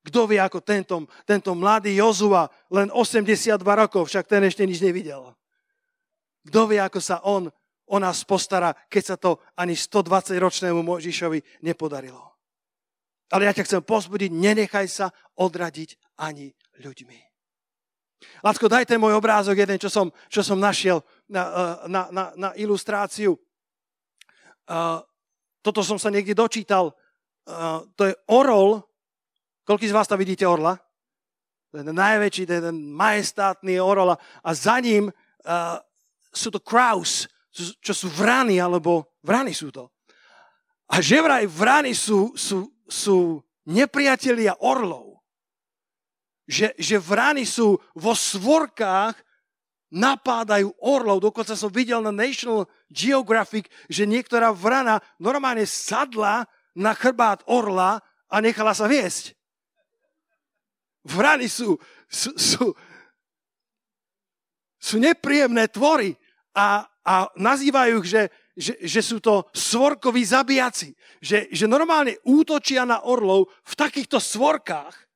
[0.09, 5.37] Kto vie, ako tento, tento mladý Jozua, len 82 rokov, však ten ešte nič nevidel.
[6.49, 7.53] Kto vie, ako sa on
[7.89, 12.25] o nás postará, keď sa to ani 120-ročnému Možišovi nepodarilo.
[13.29, 17.28] Ale ja ťa chcem pozbudiť, nenechaj sa odradiť ani ľuďmi.
[18.43, 22.25] Lacko, daj ten môj obrázok jeden, čo som, čo som našiel na, eh, na, na,
[22.35, 23.39] na ilustráciu.
[24.69, 25.01] Uh,
[25.65, 26.93] toto som sa niekde dočítal.
[27.49, 28.85] Uh, to je orol.
[29.65, 30.77] Koľký z vás tam vidíte orla?
[31.73, 34.13] To je ten najväčší, to je ten majestátny orol.
[34.17, 35.09] A za ním
[36.33, 37.29] sú to kraus,
[37.81, 39.89] čo sú vrany, alebo vrany sú to.
[40.89, 45.08] A že vraj vrany sú, sú, sú nepriatelia orlov
[46.49, 49.15] že, že vrany sú vo svorkách,
[49.93, 51.21] napádajú orlov.
[51.21, 58.37] Dokonca som videl na National Geographic, že niektorá vrana normálne sadla na chrbát orla a
[58.41, 59.33] nechala sa viesť.
[61.09, 62.65] Vrany sú, sú, sú,
[64.77, 66.13] sú nepríjemné tvory
[66.53, 70.93] a, a nazývajú ich, že, že, že sú to svorkoví zabijaci.
[71.25, 75.08] Že, že normálne útočia na orlov v takýchto svorkách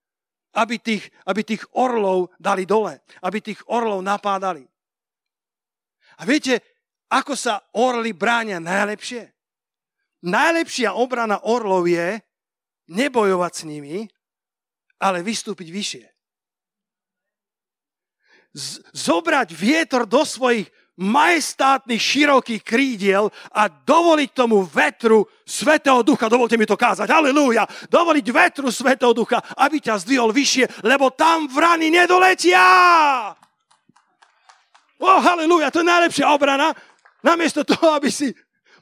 [0.52, 4.68] aby tých, aby tých orlov dali dole, aby tých orlov napádali.
[6.20, 6.60] A viete,
[7.08, 9.32] ako sa orly bránia najlepšie?
[10.22, 12.20] Najlepšia obrana orlov je
[12.92, 14.06] nebojovať s nimi,
[15.02, 16.04] ale vystúpiť vyššie.
[18.52, 20.68] Z- zobrať vietor do svojich
[21.02, 28.26] majestátnych, širokých krídiel a dovoliť tomu vetru Svetého Ducha, dovolte mi to kázať, halleluja, dovoliť
[28.30, 32.62] vetru Svetého Ducha, aby ťa zdvihol vyššie, lebo tam vrany nedoletia.
[35.02, 36.70] O, oh, halleluja, to je najlepšia obrana.
[37.26, 38.30] Namiesto toho, aby si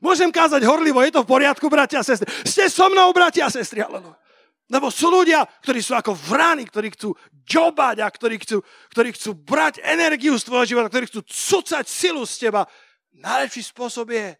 [0.00, 2.24] Môžem kázať horlivo, je to v poriadku, bratia a sestry.
[2.48, 4.16] Ste so mnou, bratia a sestry, aleluja.
[4.70, 7.10] Lebo sú ľudia, ktorí sú ako vrany, ktorí chcú
[7.42, 8.62] džobať a ktorí chcú,
[8.94, 12.62] ktorí chcú brať energiu z tvojho života, ktorí chcú cucať silu z teba.
[13.18, 14.38] Najlepší spôsob je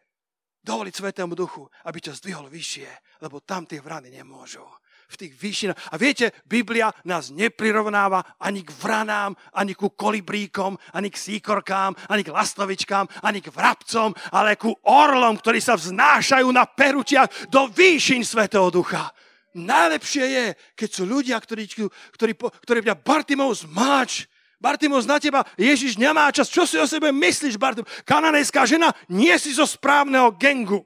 [0.62, 2.88] dovoliť Svetému Duchu, aby ťa zdvihol vyššie,
[3.26, 4.62] lebo tam tie vrany nemôžu
[5.10, 5.78] v tých výšinách.
[5.90, 12.22] A viete, Biblia nás neprirovnáva ani k vranám, ani ku kolibríkom, ani k síkorkám, ani
[12.22, 18.22] k lastovičkám, ani k vrabcom, ale ku orlom, ktorí sa vznášajú na peručiach do výšin
[18.22, 19.10] Svetého Ducha.
[19.50, 20.44] Najlepšie je,
[20.78, 21.66] keď sú ľudia, ktorí,
[22.14, 26.52] ktorí, ktorí mňa Bartimeus máč, Bartimus, na teba Ježiš nemá čas.
[26.52, 27.88] Čo si o sebe myslíš, Bartimus?
[28.04, 30.84] Kananejská žena, nie si zo správneho gengu.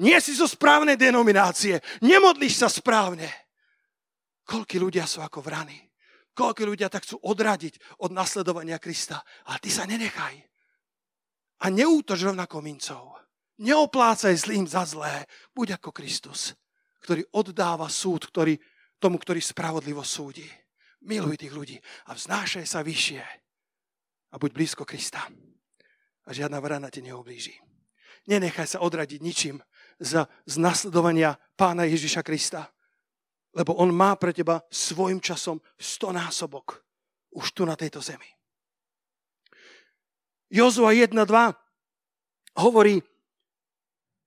[0.00, 1.78] Nie si zo správnej denominácie.
[2.02, 3.28] Nemodlíš sa správne.
[4.42, 5.76] Koľky ľudia sú ako vrany.
[6.34, 9.22] Koľky ľudia tak chcú odradiť od nasledovania Krista.
[9.46, 10.34] Ale ty sa nenechaj.
[11.62, 13.14] A neútoč rovnako mincov.
[13.62, 15.30] Neoplácaj zlým za zlé.
[15.54, 16.58] Buď ako Kristus,
[17.04, 18.56] ktorý oddáva súd ktorý,
[18.96, 20.48] tomu, ktorý spravodlivo súdi.
[21.04, 21.76] Miluj tých ľudí
[22.08, 23.22] a vznášaj sa vyššie.
[24.32, 25.28] A buď blízko Krista.
[26.24, 27.60] A žiadna vrana ti neoblíži.
[28.24, 29.60] Nenechaj sa odradiť ničím
[30.00, 32.74] z, z nasledovania pána Ježiša Krista
[33.54, 36.82] lebo on má pre teba svojim časom stonásobok
[37.34, 38.26] už tu na tejto zemi.
[40.50, 41.14] Jozua 1.2
[42.62, 43.02] hovorí,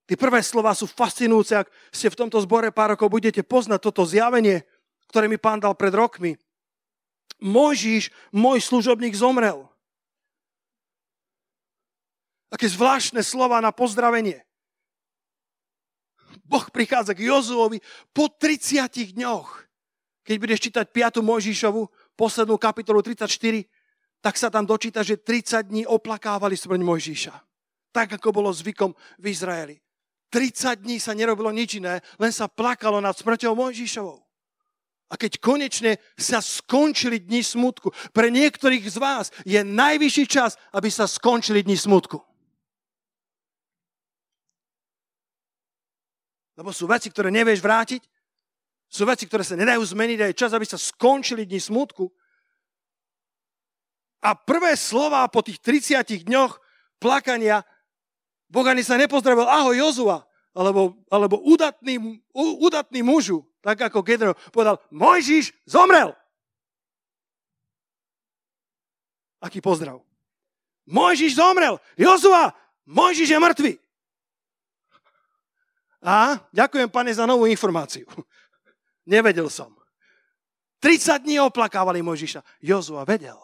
[0.07, 4.07] tie prvé slova sú fascinujúce, ak ste v tomto zbore pár rokov budete poznať toto
[4.07, 4.63] zjavenie,
[5.11, 6.39] ktoré mi pán dal pred rokmi.
[7.43, 9.67] Mojžiš, môj služobník, zomrel.
[12.47, 14.47] Aké zvláštne slova na pozdravenie.
[16.47, 17.83] Boh prichádza k Jozuovi
[18.15, 18.87] po 30
[19.19, 19.67] dňoch.
[20.23, 21.19] Keď budeš čítať 5.
[21.23, 21.81] Mojžišovu,
[22.15, 23.67] poslednú kapitolu 34,
[24.23, 27.35] tak sa tam dočíta, že 30 dní oplakávali smrť Mojžiša.
[27.91, 29.75] Tak, ako bolo zvykom v Izraeli.
[30.29, 34.19] 30 dní sa nerobilo nič iné, len sa plakalo nad smrťou Mojžišovou.
[35.07, 40.91] A keď konečne sa skončili dni smutku, pre niektorých z vás je najvyšší čas, aby
[40.91, 42.19] sa skončili dni smutku.
[46.59, 48.03] Lebo sú veci, ktoré nevieš vrátiť,
[48.91, 52.11] sú veci, ktoré sa nedajú zmeniť a je čas, aby sa skončili dni smutku.
[54.27, 56.59] A prvé slova po tých 30 dňoch
[56.99, 57.63] plakania,
[58.47, 60.23] Boh ani sa nepozdravil, ahoj Jozua,
[60.55, 66.15] alebo, alebo udatný, udatný mužu, tak ako Gedro povedal, Mojžiš zomrel.
[69.43, 70.01] Aký pozdrav.
[70.87, 71.77] Mojžiš zomrel.
[71.99, 72.55] Jozua,
[72.87, 73.73] Mojžiš je mŕtvy.
[75.99, 78.07] A ďakujem, pane, za novú informáciu.
[79.03, 79.75] Nevedel som.
[80.79, 82.63] 30 dní oplakávali Mojžiša.
[82.63, 83.37] Jozua vedel.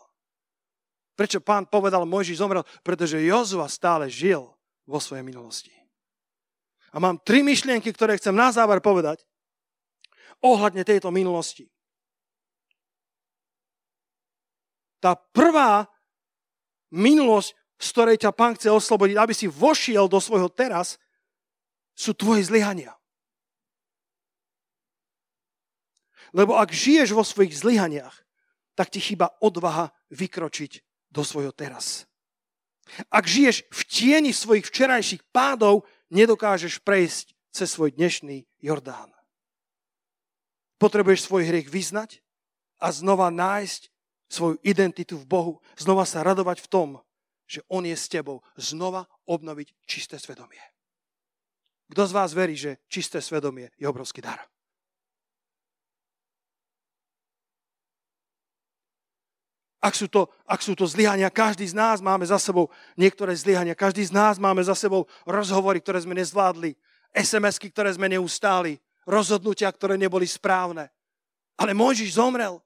[1.13, 2.63] Prečo pán povedal, Mojžiš zomrel?
[2.81, 4.52] Pretože Jozua stále žil
[4.87, 5.71] vo svojej minulosti.
[6.93, 9.25] A mám tri myšlienky, ktoré chcem na záver povedať
[10.43, 11.65] ohľadne tejto minulosti.
[14.99, 15.87] Tá prvá
[16.93, 20.95] minulosť, z ktorej ťa pán chce oslobodiť, aby si vošiel do svojho teraz,
[21.97, 22.95] sú tvoje zlyhania.
[26.33, 28.15] Lebo ak žiješ vo svojich zlyhaniach,
[28.73, 30.81] tak ti chýba odvaha vykročiť
[31.13, 32.09] do svojho teraz.
[33.09, 39.09] Ak žiješ v tieni svojich včerajších pádov, nedokážeš prejsť cez svoj dnešný Jordán.
[40.77, 42.19] Potrebuješ svoj hriech vyznať
[42.83, 43.87] a znova nájsť
[44.27, 46.89] svoju identitu v Bohu, znova sa radovať v tom,
[47.47, 50.59] že On je s tebou, znova obnoviť čisté svedomie.
[51.93, 54.52] Kto z vás verí, že čisté svedomie je obrovský dar?
[59.83, 63.75] Ak sú, to, ak sú to zlyhania, každý z nás máme za sebou niektoré zlyhania,
[63.75, 66.71] každý z nás máme za sebou rozhovory, ktoré sme nezvládli,
[67.11, 70.87] SMS-ky, ktoré sme neustáli, rozhodnutia, ktoré neboli správne.
[71.59, 72.63] Ale Mojžiš zomrel.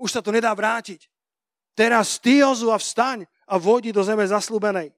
[0.00, 1.04] Už sa to nedá vrátiť.
[1.76, 4.88] Teraz ty, Jozu, a vstaň a vodi do zeme zaslúbenej.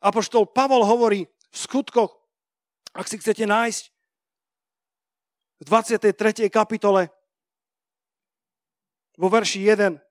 [0.00, 2.16] Apoštol Pavol hovorí v skutkoch,
[2.96, 3.84] ak si chcete nájsť,
[5.56, 6.48] v 23.
[6.48, 7.12] kapitole,
[9.16, 10.05] vo verši 1,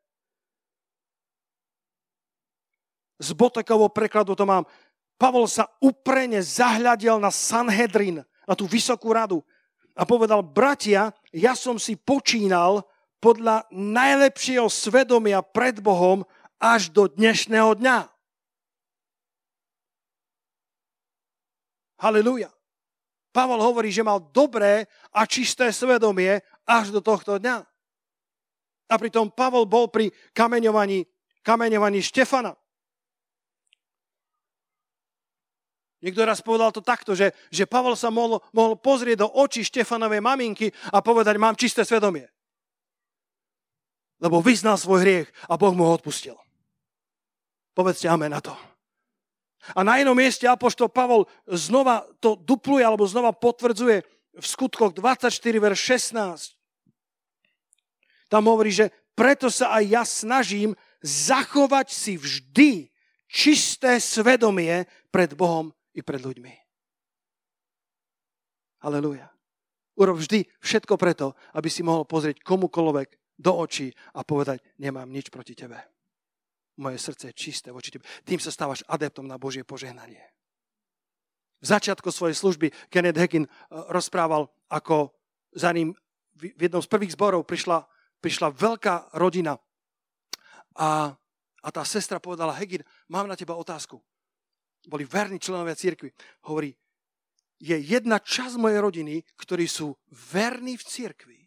[3.19, 4.67] z Botekovho prekladu to mám,
[5.15, 9.39] Pavol sa uprene zahľadil na Sanhedrin, na tú vysokú radu
[9.95, 12.83] a povedal, bratia, ja som si počínal
[13.23, 16.27] podľa najlepšieho svedomia pred Bohom
[16.59, 17.97] až do dnešného dňa.
[21.95, 22.51] Halelúja.
[23.31, 27.63] Pavol hovorí, že mal dobré a čisté svedomie až do tohto dňa.
[28.91, 31.07] A pritom Pavol bol pri kameňovaní,
[31.39, 32.55] kameňovaní Štefana.
[36.05, 40.21] Niekto raz povedal to takto, že, že Pavol sa mohol, mohol pozrieť do očí Štefanovej
[40.21, 42.29] maminky a povedať, mám čisté svedomie.
[44.21, 46.37] Lebo vyznal svoj hriech a Boh mu ho odpustil.
[47.73, 48.53] Povedzte amen na to.
[49.73, 54.05] A na inom mieste Apoštol Pavol znova to dupluje alebo znova potvrdzuje
[54.37, 55.79] v skutkoch 24, verš
[56.13, 56.53] 16.
[58.29, 62.93] Tam hovorí, že preto sa aj ja snažím zachovať si vždy
[63.25, 66.53] čisté svedomie pred Bohom i pred ľuďmi.
[68.85, 69.31] Aleluja.
[69.95, 75.31] Urob vždy všetko preto, aby si mohol pozrieť komukoľvek do očí a povedať, nemám nič
[75.31, 75.79] proti tebe.
[76.75, 78.03] Moje srdce je čisté voči tebe.
[78.27, 80.19] Tým sa stávaš adeptom na Božie požehnanie.
[81.63, 83.51] V začiatku svojej služby Kenneth Hagin eh,
[83.89, 85.15] rozprával, ako
[85.55, 85.95] za ním
[86.35, 87.87] v jednom z prvých zborov prišla,
[88.19, 89.55] prišla veľká rodina
[90.75, 91.15] a,
[91.63, 94.03] a tá sestra povedala, Hegin, mám na teba otázku
[94.89, 96.11] boli verní členovia církvy.
[96.45, 96.73] Hovorí,
[97.59, 101.39] je jedna časť mojej rodiny, ktorí sú verní v církvi,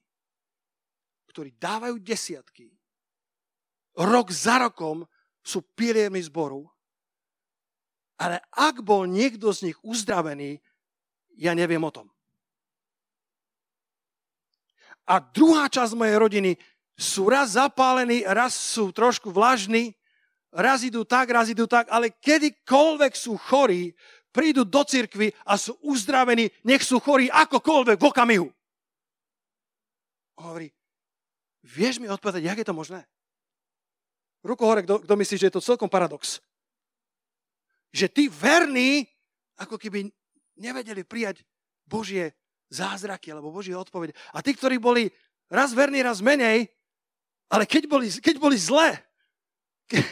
[1.29, 2.73] ktorí dávajú desiatky,
[3.99, 5.05] rok za rokom
[5.43, 6.67] sú piliermi zboru,
[8.19, 10.59] ale ak bol niekto z nich uzdravený,
[11.39, 12.11] ja neviem o tom.
[15.09, 16.53] A druhá časť mojej rodiny
[16.99, 19.95] sú raz zapálení, raz sú trošku vlažní,
[20.59, 23.95] raz idú tak, raz idú tak, ale kedykoľvek sú chorí,
[24.35, 28.49] prídu do cirkvy a sú uzdravení, nech sú chorí akokoľvek v okamihu.
[30.39, 30.69] Hovorí,
[31.63, 33.07] vieš mi odpovedať, jak je to možné?
[34.43, 36.39] Ruku hore, kto, myslí, že je to celkom paradox.
[37.91, 39.03] Že tí verní,
[39.59, 40.07] ako keby
[40.59, 41.43] nevedeli prijať
[41.83, 42.35] Božie
[42.71, 44.15] zázraky alebo Božie odpovede.
[44.31, 45.11] A tí, ktorí boli
[45.51, 46.71] raz verní, raz menej,
[47.51, 49.01] ale keď boli, keď boli zlé,
[49.89, 50.05] ke,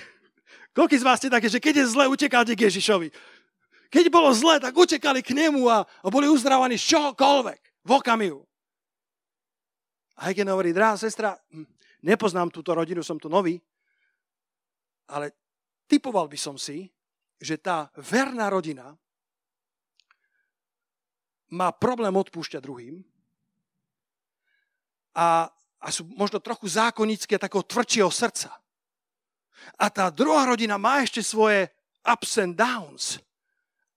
[0.76, 3.08] Koľký z vás ste také, že keď je zle, utekáte k Ježišovi.
[3.88, 7.60] Keď bolo zle, tak utekali k nemu a, a boli uzdravaní z čohokoľvek.
[7.86, 8.44] V okamihu.
[10.20, 11.64] A Hegen hovorí, drahá sestra, hm,
[12.04, 13.56] nepoznám túto rodinu, som tu nový,
[15.08, 15.32] ale
[15.88, 16.92] typoval by som si,
[17.40, 18.92] že tá verná rodina
[21.56, 23.00] má problém odpúšťať druhým
[25.14, 25.46] a,
[25.78, 28.65] a sú možno trochu zákonické takého tvrdšieho srdca.
[29.76, 31.68] A tá druhá rodina má ešte svoje
[32.06, 33.18] ups and downs,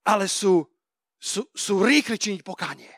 [0.03, 0.66] ale sú,
[1.20, 2.89] sú, sú rýchli činiť pokánie.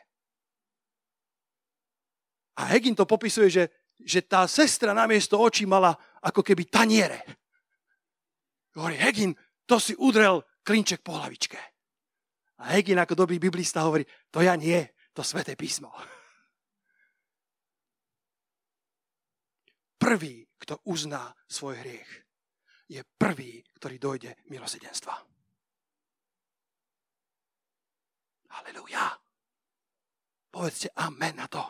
[2.56, 3.64] A Hegin to popisuje, že,
[4.00, 7.20] že tá sestra namiesto očí mala ako keby taniere.
[8.76, 9.36] Hovorí, Hegin,
[9.68, 11.60] to si udrel klinček po hlavičke.
[12.62, 14.80] A Hegin ako dobrý biblista hovorí, to ja nie,
[15.12, 15.90] to sveté písmo.
[19.98, 22.21] Prvý, kto uzná svoj hriech,
[22.92, 25.16] je prvý, ktorý dojde milosedenstva.
[28.52, 29.16] Halelujá.
[30.52, 31.64] Povedzte amen na to.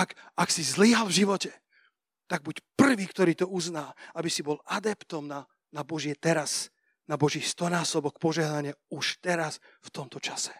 [0.00, 1.52] Ak, ak si zlyhal v živote,
[2.24, 6.72] tak buď prvý, ktorý to uzná, aby si bol adeptom na, na Božie teraz,
[7.04, 10.54] na Boží stonásobok požehnania už teraz v tomto čase.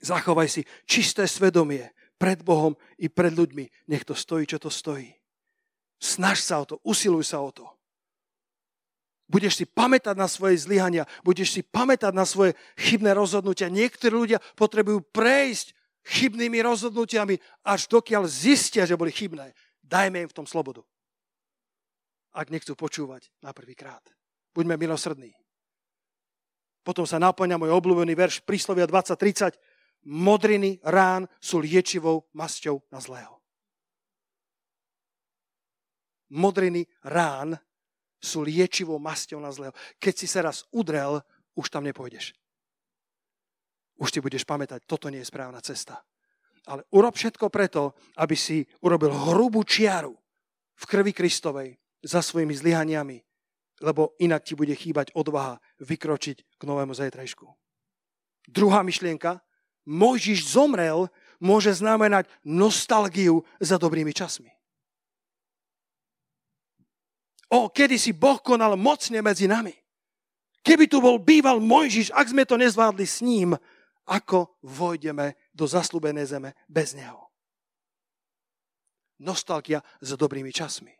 [0.00, 1.90] Zachovaj si čisté svedomie,
[2.20, 3.88] pred Bohom i pred ľuďmi.
[3.88, 5.08] Nech to stojí, čo to stojí.
[5.96, 7.64] Snaž sa o to, usiluj sa o to.
[9.30, 13.72] Budeš si pamätať na svoje zlyhania, budeš si pamätať na svoje chybné rozhodnutia.
[13.72, 15.72] Niektorí ľudia potrebujú prejsť
[16.04, 19.54] chybnými rozhodnutiami, až dokiaľ zistia, že boli chybné.
[19.80, 20.82] Dajme im v tom slobodu.
[22.34, 24.02] Ak nechcú počúvať na prvý krát.
[24.50, 25.30] Buďme milosrdní.
[26.82, 29.54] Potom sa naplňa môj obľúbený verš Príslovia 20.30
[30.06, 33.40] modriny rán sú liečivou masťou na zlého.
[36.30, 37.58] Modriny rán
[38.20, 39.74] sú liečivou masťou na zlého.
[39.98, 41.18] Keď si sa raz udrel,
[41.56, 42.36] už tam nepôjdeš.
[44.00, 46.00] Už ti budeš pamätať, toto nie je správna cesta.
[46.68, 50.14] Ale urob všetko preto, aby si urobil hrubú čiaru
[50.76, 53.18] v krvi Kristovej za svojimi zlyhaniami,
[53.80, 57.48] lebo inak ti bude chýbať odvaha vykročiť k novému zajtrajšku.
[58.48, 59.40] Druhá myšlienka,
[59.90, 61.10] Mojžiš zomrel,
[61.42, 64.52] môže znamenať nostalgiu za dobrými časmi.
[67.50, 69.74] O, kedy si Boh konal mocne medzi nami.
[70.62, 73.58] Keby tu bol býval Mojžiš, ak sme to nezvládli s ním,
[74.06, 77.26] ako vojdeme do zaslúbenej zeme bez neho.
[79.26, 80.94] Nostalgia za dobrými časmi.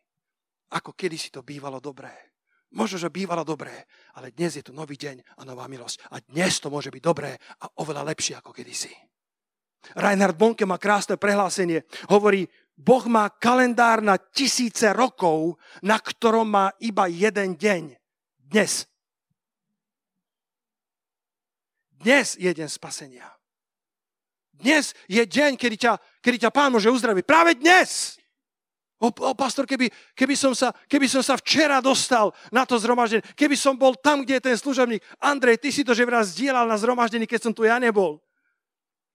[0.74, 2.29] Ako kedy si to bývalo dobré.
[2.70, 6.06] Možno, že bývalo dobré, ale dnes je tu nový deň a nová milosť.
[6.14, 8.94] A dnes to môže byť dobré a oveľa lepšie ako kedysi.
[9.98, 11.82] Reinhard Bonke má krásne prehlásenie.
[12.12, 12.46] Hovorí,
[12.78, 17.98] Boh má kalendár na tisíce rokov, na ktorom má iba jeden deň.
[18.38, 18.86] Dnes.
[22.00, 23.28] Dnes je deň spasenia.
[24.54, 27.24] Dnes je deň, kedy ťa, kedy ťa pán môže uzdraviť.
[27.24, 28.19] Práve dnes.
[29.00, 33.24] O, o pastor, keby, keby, som sa, keby som sa včera dostal na to zhromaždenie,
[33.32, 35.00] keby som bol tam, kde je ten služobník.
[35.16, 38.20] Andrej, ty si to že raz dielal na zhromaždení, keď som tu ja nebol.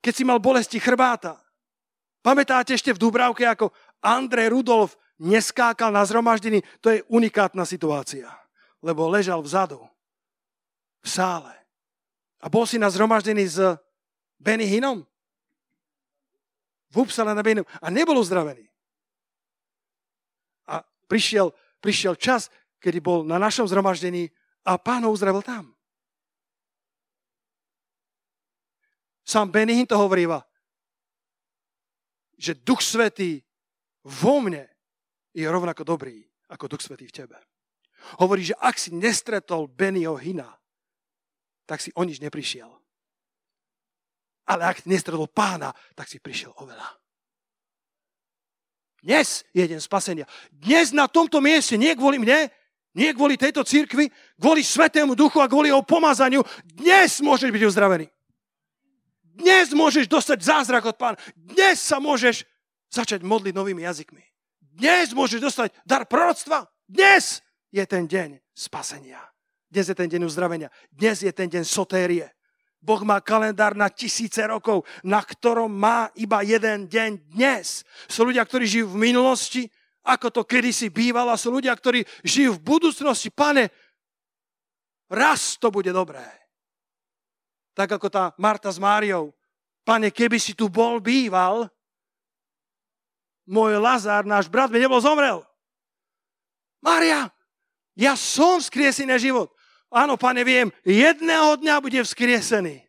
[0.01, 1.37] Keď si mal bolesti chrbáta.
[2.25, 3.69] Pamätáte ešte v Dubravke, ako
[4.01, 6.65] Andrej Rudolf neskákal na zhromaždení?
[6.81, 8.25] To je unikátna situácia.
[8.81, 9.85] Lebo ležal vzadu.
[11.05, 11.53] V sále.
[12.41, 13.61] A bol si na zhromaždení s
[14.41, 15.05] Benny Hinom?
[16.89, 18.65] V Upsale na Benny A nebol uzdravený
[21.07, 22.49] prišiel, prišiel čas,
[22.81, 24.29] kedy bol na našom zhromaždení
[24.65, 25.73] a pán ho uzdravil tam.
[29.25, 30.45] Sám Benihín to hovoríva,
[32.37, 33.41] že Duch Svetý
[34.05, 34.69] vo mne
[35.33, 37.37] je rovnako dobrý ako Duch Svetý v tebe.
[38.21, 40.53] Hovorí, že ak si nestretol Bennyho Hina,
[41.65, 42.69] tak si o nič neprišiel.
[44.45, 46.85] Ale ak nestretol pána, tak si prišiel oveľa.
[49.05, 50.25] Dnes je deň spasenia.
[50.49, 52.49] Dnes na tomto mieste, nie kvôli mne,
[52.97, 54.09] nie kvôli tejto cirkvi,
[54.41, 58.09] kvôli Svetému Duchu a kvôli jeho pomazaniu, dnes môžeš byť uzdravený.
[59.21, 61.21] Dnes môžeš dostať zázrak od pána.
[61.37, 62.49] Dnes sa môžeš
[62.89, 64.25] začať modliť novými jazykmi.
[64.73, 66.65] Dnes môžeš dostať dar proroctva.
[66.89, 69.21] Dnes je ten deň spasenia.
[69.69, 70.73] Dnes je ten deň uzdravenia.
[70.89, 72.25] Dnes je ten deň sotérie.
[72.85, 77.81] Boh má kalendár na tisíce rokov, na ktorom má iba jeden deň dnes.
[78.05, 79.65] Sú ľudia, ktorí žijú v minulosti,
[80.05, 83.33] ako to kedysi bývalo, sú ľudia, ktorí žijú v budúcnosti.
[83.33, 83.73] Pane,
[85.09, 86.21] raz to bude dobré.
[87.73, 89.33] Tak ako tá Marta s Máriou.
[89.81, 91.65] Pane, keby si tu bol býval,
[93.49, 95.41] môj Lazár, náš brat, by nebol zomrel.
[96.85, 97.33] Mária,
[97.97, 99.54] ja som skriesený život.
[99.93, 102.85] Áno, pane, viem, jedného dňa bude vzkriesený.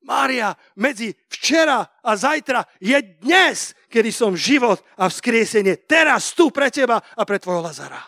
[0.00, 5.76] Mária, medzi včera a zajtra je dnes, kedy som život a vzkriesenie.
[5.84, 8.00] Teraz tu pre teba a pre tvojho Lazara.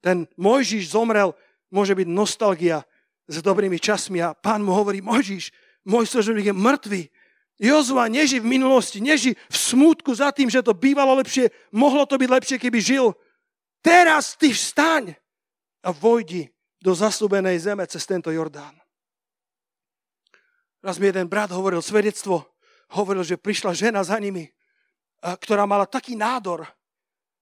[0.00, 1.34] Ten Mojžiš zomrel,
[1.74, 2.86] môže byť nostalgia
[3.26, 5.50] s dobrými časmi a pán mu hovorí, Mojžiš,
[5.82, 7.02] môj služobník je mŕtvý.
[7.60, 12.16] Jozua neží v minulosti, neží v smútku za tým, že to bývalo lepšie, mohlo to
[12.16, 13.12] byť lepšie, keby žil.
[13.84, 15.12] Teraz ty vstaň
[15.84, 16.48] a vojdi
[16.80, 18.76] do zaslúbenej zeme cez tento Jordán.
[20.80, 22.44] Raz mi jeden brat hovoril svedectvo,
[22.96, 24.48] hovoril, že prišla žena za nimi,
[25.20, 26.64] ktorá mala taký nádor,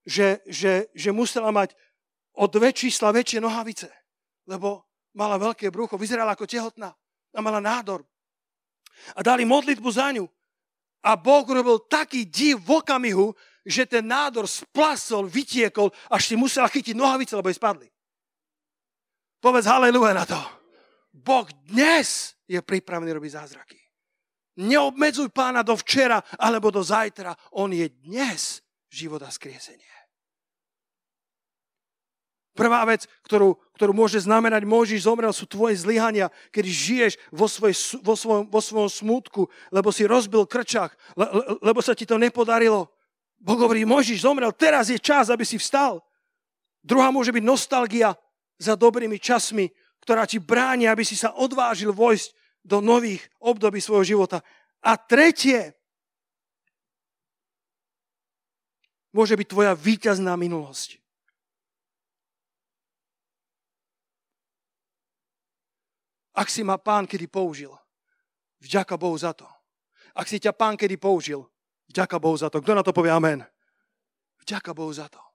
[0.03, 1.79] že, že, že musela mať
[2.35, 3.87] o dve čísla väčšie nohavice,
[4.51, 4.83] lebo
[5.15, 6.91] mala veľké brucho, vyzerala ako tehotná
[7.35, 8.03] a mala nádor.
[9.15, 10.27] A dali modlitbu za ňu.
[11.07, 13.31] A Boh robil taký div v okamihu,
[13.63, 17.87] že ten nádor splasol, vytiekol, až si musela chytiť nohavice, lebo jej spadli.
[19.39, 20.41] Povedz haleluja na to.
[21.15, 23.79] Boh dnes je pripravený robiť zázraky.
[24.59, 27.35] Neobmedzuj pána do včera alebo do zajtra.
[27.55, 28.59] On je dnes
[28.91, 29.87] život a skriesenie.
[32.59, 37.71] Prvá vec, ktorú, ktorú môže znamenať, môžeš zomrel, sú tvoje zlyhania, keď žiješ vo, svoj,
[38.03, 42.19] vo, svojom, vo svojom smutku, lebo si rozbil krčach, le, le, lebo sa ti to
[42.19, 42.91] nepodarilo.
[43.39, 46.03] Boh hovorí, môžeš zomrel, teraz je čas, aby si vstal.
[46.83, 48.19] Druhá môže byť nostalgia,
[48.59, 49.71] za dobrými časmi,
[50.03, 52.35] ktorá ti bráni, aby si sa odvážil vojsť
[52.67, 54.43] do nových období svojho života.
[54.83, 55.79] A tretie,
[59.15, 60.99] môže byť tvoja víťazná minulosť.
[66.39, 67.75] Ak si ma pán kedy použil,
[68.63, 69.47] vďaka Bohu za to.
[70.15, 71.43] Ak si ťa pán kedy použil,
[71.91, 72.63] vďaka Bohu za to.
[72.63, 73.43] Kto na to povie amen?
[74.47, 75.28] Vďaka Bohu za to.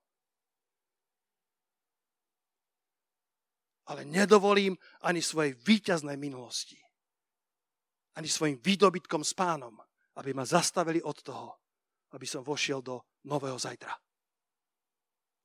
[3.88, 6.80] Ale nedovolím ani svojej víťaznej minulosti,
[8.16, 9.76] ani svojim výdobytkom s pánom,
[10.16, 11.60] aby ma zastavili od toho,
[12.14, 13.92] aby som vošiel do nového zajtra.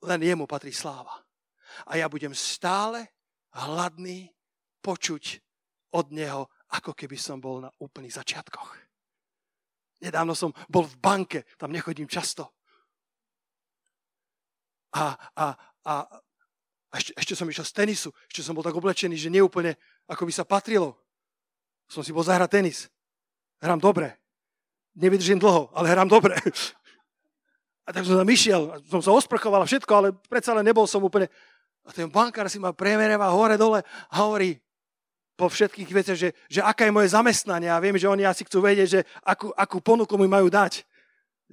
[0.04, 1.24] Len jemu patrí sláva.
[1.90, 3.10] A ja budem stále
[3.56, 4.30] hladný
[4.84, 5.42] počuť
[5.96, 8.76] od neho, ako keby som bol na úplných začiatkoch.
[9.98, 12.54] Nedávno som bol v banke, tam nechodím často.
[14.94, 15.46] A, a,
[15.84, 15.94] a
[16.88, 19.76] a ešte, ešte som išiel z tenisu, ešte som bol tak oblečený, že neúplne
[20.08, 20.96] ako by sa patrilo.
[21.88, 22.88] Som si bol zahrať tenis.
[23.60, 24.16] Hrám dobre.
[24.96, 26.36] Nevydržím dlho, ale hrám dobre.
[27.88, 31.00] A tak som tam išiel, som sa osprchoval a všetko, ale predsa len nebol som
[31.00, 31.24] úplne...
[31.88, 34.60] A ten bankár si ma premereva hore dole a hovorí
[35.32, 37.72] po všetkých veciach, že, že aká je moje zamestnanie.
[37.72, 40.84] A viem, že oni asi chcú vedieť, že akú, akú ponuku mi majú dať.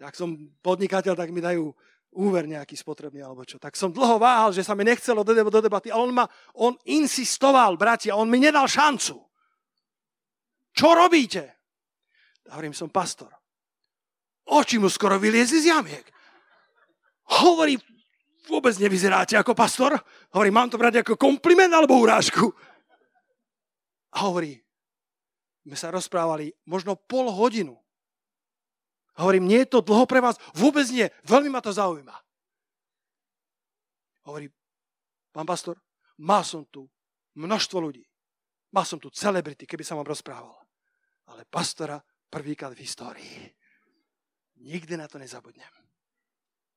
[0.03, 1.71] Ak som podnikateľ, tak mi dajú
[2.15, 3.59] úver nejaký spotrebný alebo čo.
[3.59, 6.73] Tak som dlho váhal, že sa mi nechcelo do, do debaty, ale on, ma, on
[6.87, 9.19] insistoval, bratia, on mi nedal šancu.
[10.75, 11.43] Čo robíte?
[12.51, 13.31] A hovorím, som pastor.
[14.45, 16.05] Oči mu skoro vyliezli z jamiek.
[17.41, 17.79] Hovorí,
[18.45, 19.97] vôbec nevyzeráte ako pastor.
[20.35, 22.53] Hovorí, mám to brať ako kompliment alebo urážku?
[24.15, 24.61] A hovorí,
[25.65, 27.73] sme sa rozprávali možno pol hodinu.
[29.15, 30.35] Hovorím, nie je to dlho pre vás?
[30.51, 31.07] Vôbec nie.
[31.23, 32.15] Veľmi ma to zaujíma.
[34.27, 34.51] Hovorí,
[35.31, 35.79] pán pastor,
[36.19, 36.83] mal som tu
[37.39, 38.03] množstvo ľudí.
[38.75, 40.59] Mal som tu celebrity, keby som vám rozprával.
[41.31, 43.47] Ale pastora prvýkrát v histórii.
[44.59, 45.71] Nikdy na to nezabudnem.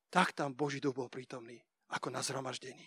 [0.09, 1.59] Tak tam Boží duch bol prítomný,
[1.91, 2.87] ako na zhromaždení.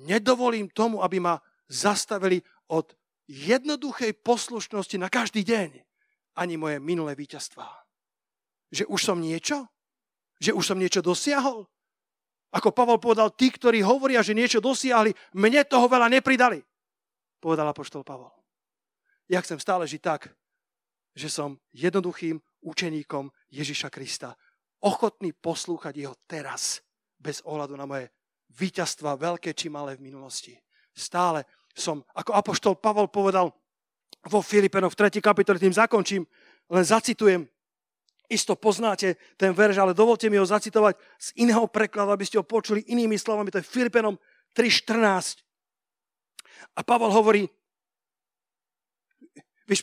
[0.00, 2.40] Nedovolím tomu, aby ma zastavili
[2.72, 2.94] od
[3.28, 5.89] jednoduchej poslušnosti na každý deň
[6.40, 7.68] ani moje minulé víťazstvá.
[8.72, 9.68] Že už som niečo?
[10.40, 11.68] Že už som niečo dosiahol?
[12.50, 16.64] Ako Pavol povedal, tí, ktorí hovoria, že niečo dosiahli, mne toho veľa nepridali.
[17.38, 18.32] Povedal apoštol Pavol.
[19.30, 20.32] Ja chcem stále žiť tak,
[21.14, 24.34] že som jednoduchým učeníkom Ježiša Krista.
[24.82, 26.80] Ochotný poslúchať jeho teraz,
[27.20, 28.08] bez ohľadu na moje
[28.56, 30.56] víťazstva, veľké či malé v minulosti.
[30.90, 33.54] Stále som, ako apoštol Pavol povedal
[34.28, 35.20] vo Filipenoch v 3.
[35.24, 36.26] kapitole, tým zakončím,
[36.68, 37.48] len zacitujem,
[38.30, 42.46] isto poznáte ten verš, ale dovolte mi ho zacitovať z iného prekladu, aby ste ho
[42.46, 44.14] počuli inými slovami, to je Filipenom
[44.54, 45.42] 3.14.
[46.78, 47.50] A Pavol hovorí,
[49.66, 49.82] víš,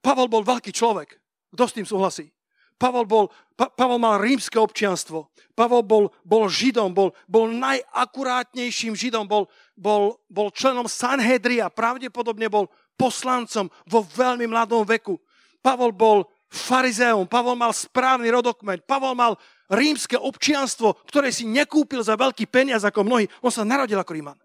[0.00, 1.20] Pavol bol veľký človek,
[1.52, 2.32] kto s tým súhlasí?
[2.80, 3.24] Pavol, bol,
[3.54, 5.30] pa, Pavol mal rímske občianstvo.
[5.54, 9.46] Pavol bol, bol židom, bol, bol najakurátnejším židom, bol,
[9.78, 15.18] bol, bol členom Sanhedria, pravdepodobne bol poslancom vo veľmi mladom veku.
[15.62, 16.18] Pavol bol
[16.52, 19.32] farizeom, Pavol mal správny rodokmeň, Pavol mal
[19.72, 23.24] rímske občianstvo, ktoré si nekúpil za veľký peniaz ako mnohí.
[23.40, 24.38] On sa narodil ako Ríman.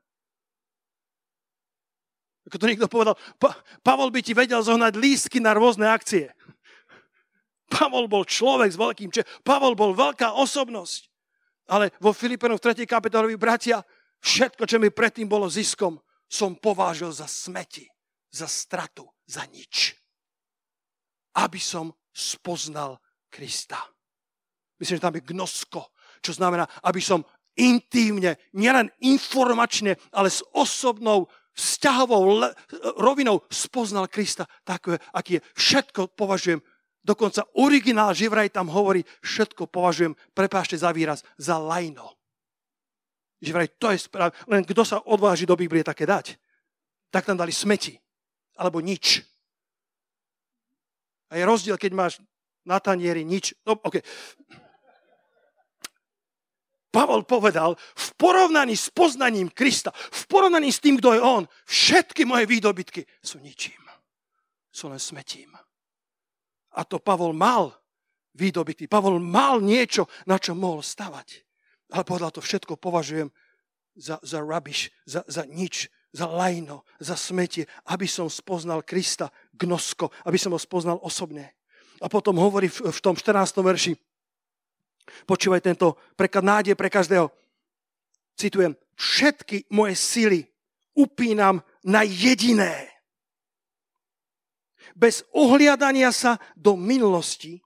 [2.47, 3.51] Ako to niekto povedal, pa,
[3.83, 6.31] Pavol by ti vedel zohnať lístky na rôzne akcie.
[7.67, 9.27] Pavol bol človek s veľkým če.
[9.43, 11.11] Pavol bol veľká osobnosť.
[11.67, 12.87] Ale vo Filipenoch 3.
[12.87, 13.83] kapitolovi bratia,
[14.23, 15.99] všetko, čo mi predtým bolo ziskom,
[16.31, 17.83] som povážil za smeti,
[18.37, 19.97] za stratu, za nič.
[21.37, 23.01] Aby som spoznal
[23.33, 23.81] Krista.
[24.77, 25.81] Myslím, že tam je gnosko,
[26.21, 27.25] čo znamená, aby som
[27.57, 31.25] intímne, nielen informačne, ale s osobnou
[31.57, 32.45] vzťahovou
[33.01, 35.45] rovinou spoznal Krista, takové, aký je.
[35.57, 36.61] Všetko považujem
[37.07, 42.11] Dokonca originál Živraj tam hovorí, všetko považujem, prepášte za výraz, za lajno.
[43.39, 44.35] Živraj, to je správ...
[44.43, 46.35] Len kto sa odváži do Biblie také dať?
[47.07, 47.95] Tak tam dali smeti.
[48.57, 49.21] Alebo nič.
[51.29, 52.13] A je rozdiel, keď máš
[52.67, 53.55] na tanieri nič.
[53.63, 54.03] No, okay.
[56.91, 62.25] Pavol povedal, v porovnaní s poznaním Krista, v porovnaní s tým, kto je on, všetky
[62.25, 63.79] moje výdobytky sú ničím.
[64.73, 65.53] Sú len smetím.
[66.77, 67.75] A to Pavol mal
[68.37, 68.89] výdobytý.
[68.89, 71.43] Pavol mal niečo, na čo mohol stavať.
[71.93, 73.29] Ale povedal, to všetko považujem
[73.97, 80.09] za, za rubbish, za, za nič, za lajno, za smetie, aby som spoznal Krista gnosko,
[80.25, 81.53] aby som ho spoznal osobne.
[82.01, 83.57] A potom hovorí v, tom 14.
[83.61, 83.93] verši,
[85.25, 87.29] počúvaj tento preklad nádej pre každého.
[88.37, 90.45] Citujem, všetky moje sily
[90.93, 92.97] upínam na jediné,
[94.97, 97.61] bez ohliadania sa do minulosti,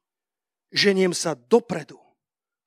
[0.67, 1.95] ženiem sa dopredu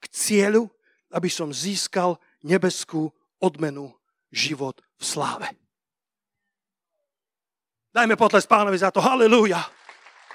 [0.00, 0.72] k cieľu,
[1.12, 3.12] aby som získal nebeskú
[3.44, 3.92] odmenu
[4.32, 5.48] život v sláve.
[7.94, 8.98] Dajme potles pánovi za to.
[8.98, 9.62] Halelúja.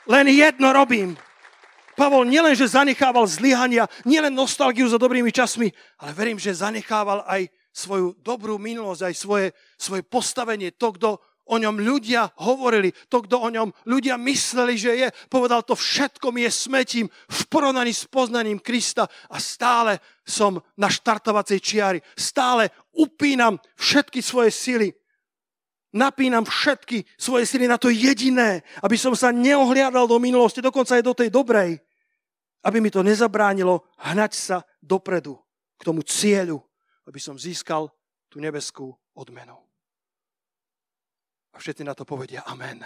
[0.07, 1.20] Len jedno robím.
[1.99, 5.68] Pavol nielenže zanechával zlyhania, nielen nostalgiu za dobrými časmi,
[5.99, 11.55] ale verím, že zanechával aj svoju dobrú minulosť, aj svoje, svoje postavenie, to, kto o
[11.60, 16.47] ňom ľudia hovorili, to, kto o ňom ľudia mysleli, že je, povedal, to všetko mi
[16.47, 21.99] je smetím v porovnaní s poznaním Krista a stále som na štartovacej čiari.
[22.16, 24.88] Stále upínam všetky svoje sily.
[25.90, 31.04] Napínam všetky svoje sily na to jediné, aby som sa neohliadal do minulosti, dokonca aj
[31.04, 31.82] do tej dobrej,
[32.62, 35.34] aby mi to nezabránilo hnať sa dopredu
[35.80, 36.62] k tomu cieľu,
[37.10, 37.90] aby som získal
[38.30, 39.58] tú nebeskú odmenu.
[41.54, 42.86] A všetci na to povedia amen.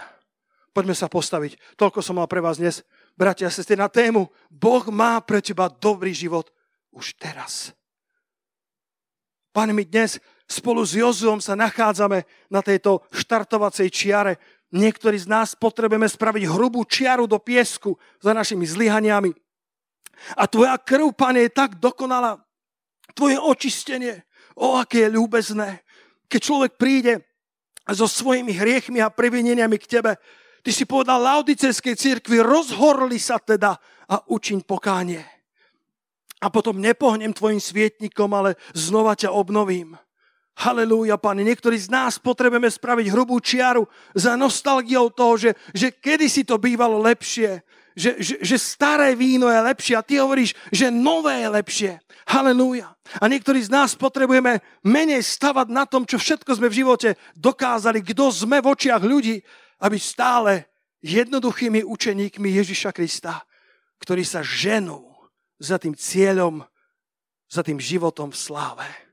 [0.74, 1.78] Poďme sa postaviť.
[1.78, 2.82] Toľko som mal pre vás dnes.
[3.14, 6.50] Bratia a sestry, na tému Boh má pre teba dobrý život
[6.90, 7.70] už teraz.
[9.54, 14.32] Pane, my dnes spolu s Jozuom sa nachádzame na tejto štartovacej čiare.
[14.74, 19.30] Niektorí z nás potrebujeme spraviť hrubú čiaru do piesku za našimi zlyhaniami,
[20.38, 22.38] A tvoja krv, pane, je tak dokonalá.
[23.14, 24.22] Tvoje očistenie,
[24.58, 25.82] o aké je ľúbezné.
[26.26, 27.22] Keď človek príde
[27.86, 30.16] so svojimi hriechmi a previneniami k tebe,
[30.64, 33.76] ty si povedal Laodicejskej cirkvi, rozhorli sa teda
[34.08, 35.22] a učiň pokánie.
[36.42, 39.96] A potom nepohnem tvojim svietnikom, ale znova ťa obnovím.
[40.54, 41.42] Halelúja, pane.
[41.42, 47.02] Niektorí z nás potrebujeme spraviť hrubú čiaru za nostalgiou toho, že, že kedysi to bývalo
[47.02, 47.66] lepšie.
[47.94, 51.92] Že, že, že staré víno je lepšie a ty hovoríš, že nové je lepšie.
[52.26, 52.90] Halelúja.
[53.22, 58.02] A niektorí z nás potrebujeme menej stavať na tom, čo všetko sme v živote dokázali,
[58.02, 59.38] kto sme v očiach ľudí,
[59.78, 60.66] aby stále
[61.06, 63.46] jednoduchými učeníkmi Ježiša Krista,
[64.02, 65.04] ktorí sa ženú
[65.62, 66.66] za tým cieľom,
[67.46, 69.03] za tým životom v sláve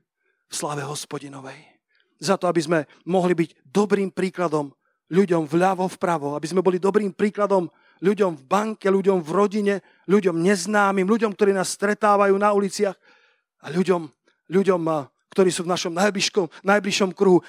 [0.52, 1.58] slave hospodinovej.
[2.22, 2.78] Za to, aby sme
[3.08, 4.70] mohli byť dobrým príkladom
[5.10, 7.66] ľuďom vľavo, vpravo, aby sme boli dobrým príkladom
[8.00, 9.74] ľuďom v banke, ľuďom v rodine,
[10.06, 12.94] ľuďom neznámym, ľuďom, ktorí nás stretávajú na uliciach
[13.62, 14.06] a ľuďom,
[14.50, 14.80] ľuďom
[15.32, 17.40] ktorí sú v našom najbližšom, najbližšom kruhu.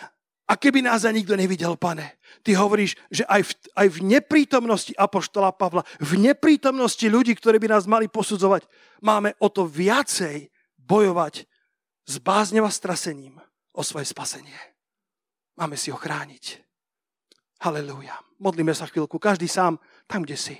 [0.43, 4.93] A keby nás aj nikto nevidel, pane, ty hovoríš, že aj v, aj v neprítomnosti
[4.99, 8.67] Apoštola Pavla, v neprítomnosti ľudí, ktorí by nás mali posudzovať,
[8.99, 10.51] máme o to viacej
[10.83, 11.47] bojovať
[12.03, 13.39] s bázňou a strasením
[13.73, 14.57] o svoje spasenie.
[15.55, 16.59] Máme si ho chrániť.
[17.63, 18.19] Halelúja.
[18.43, 19.79] Modlíme sa chvíľku, každý sám,
[20.09, 20.55] tam, kde si.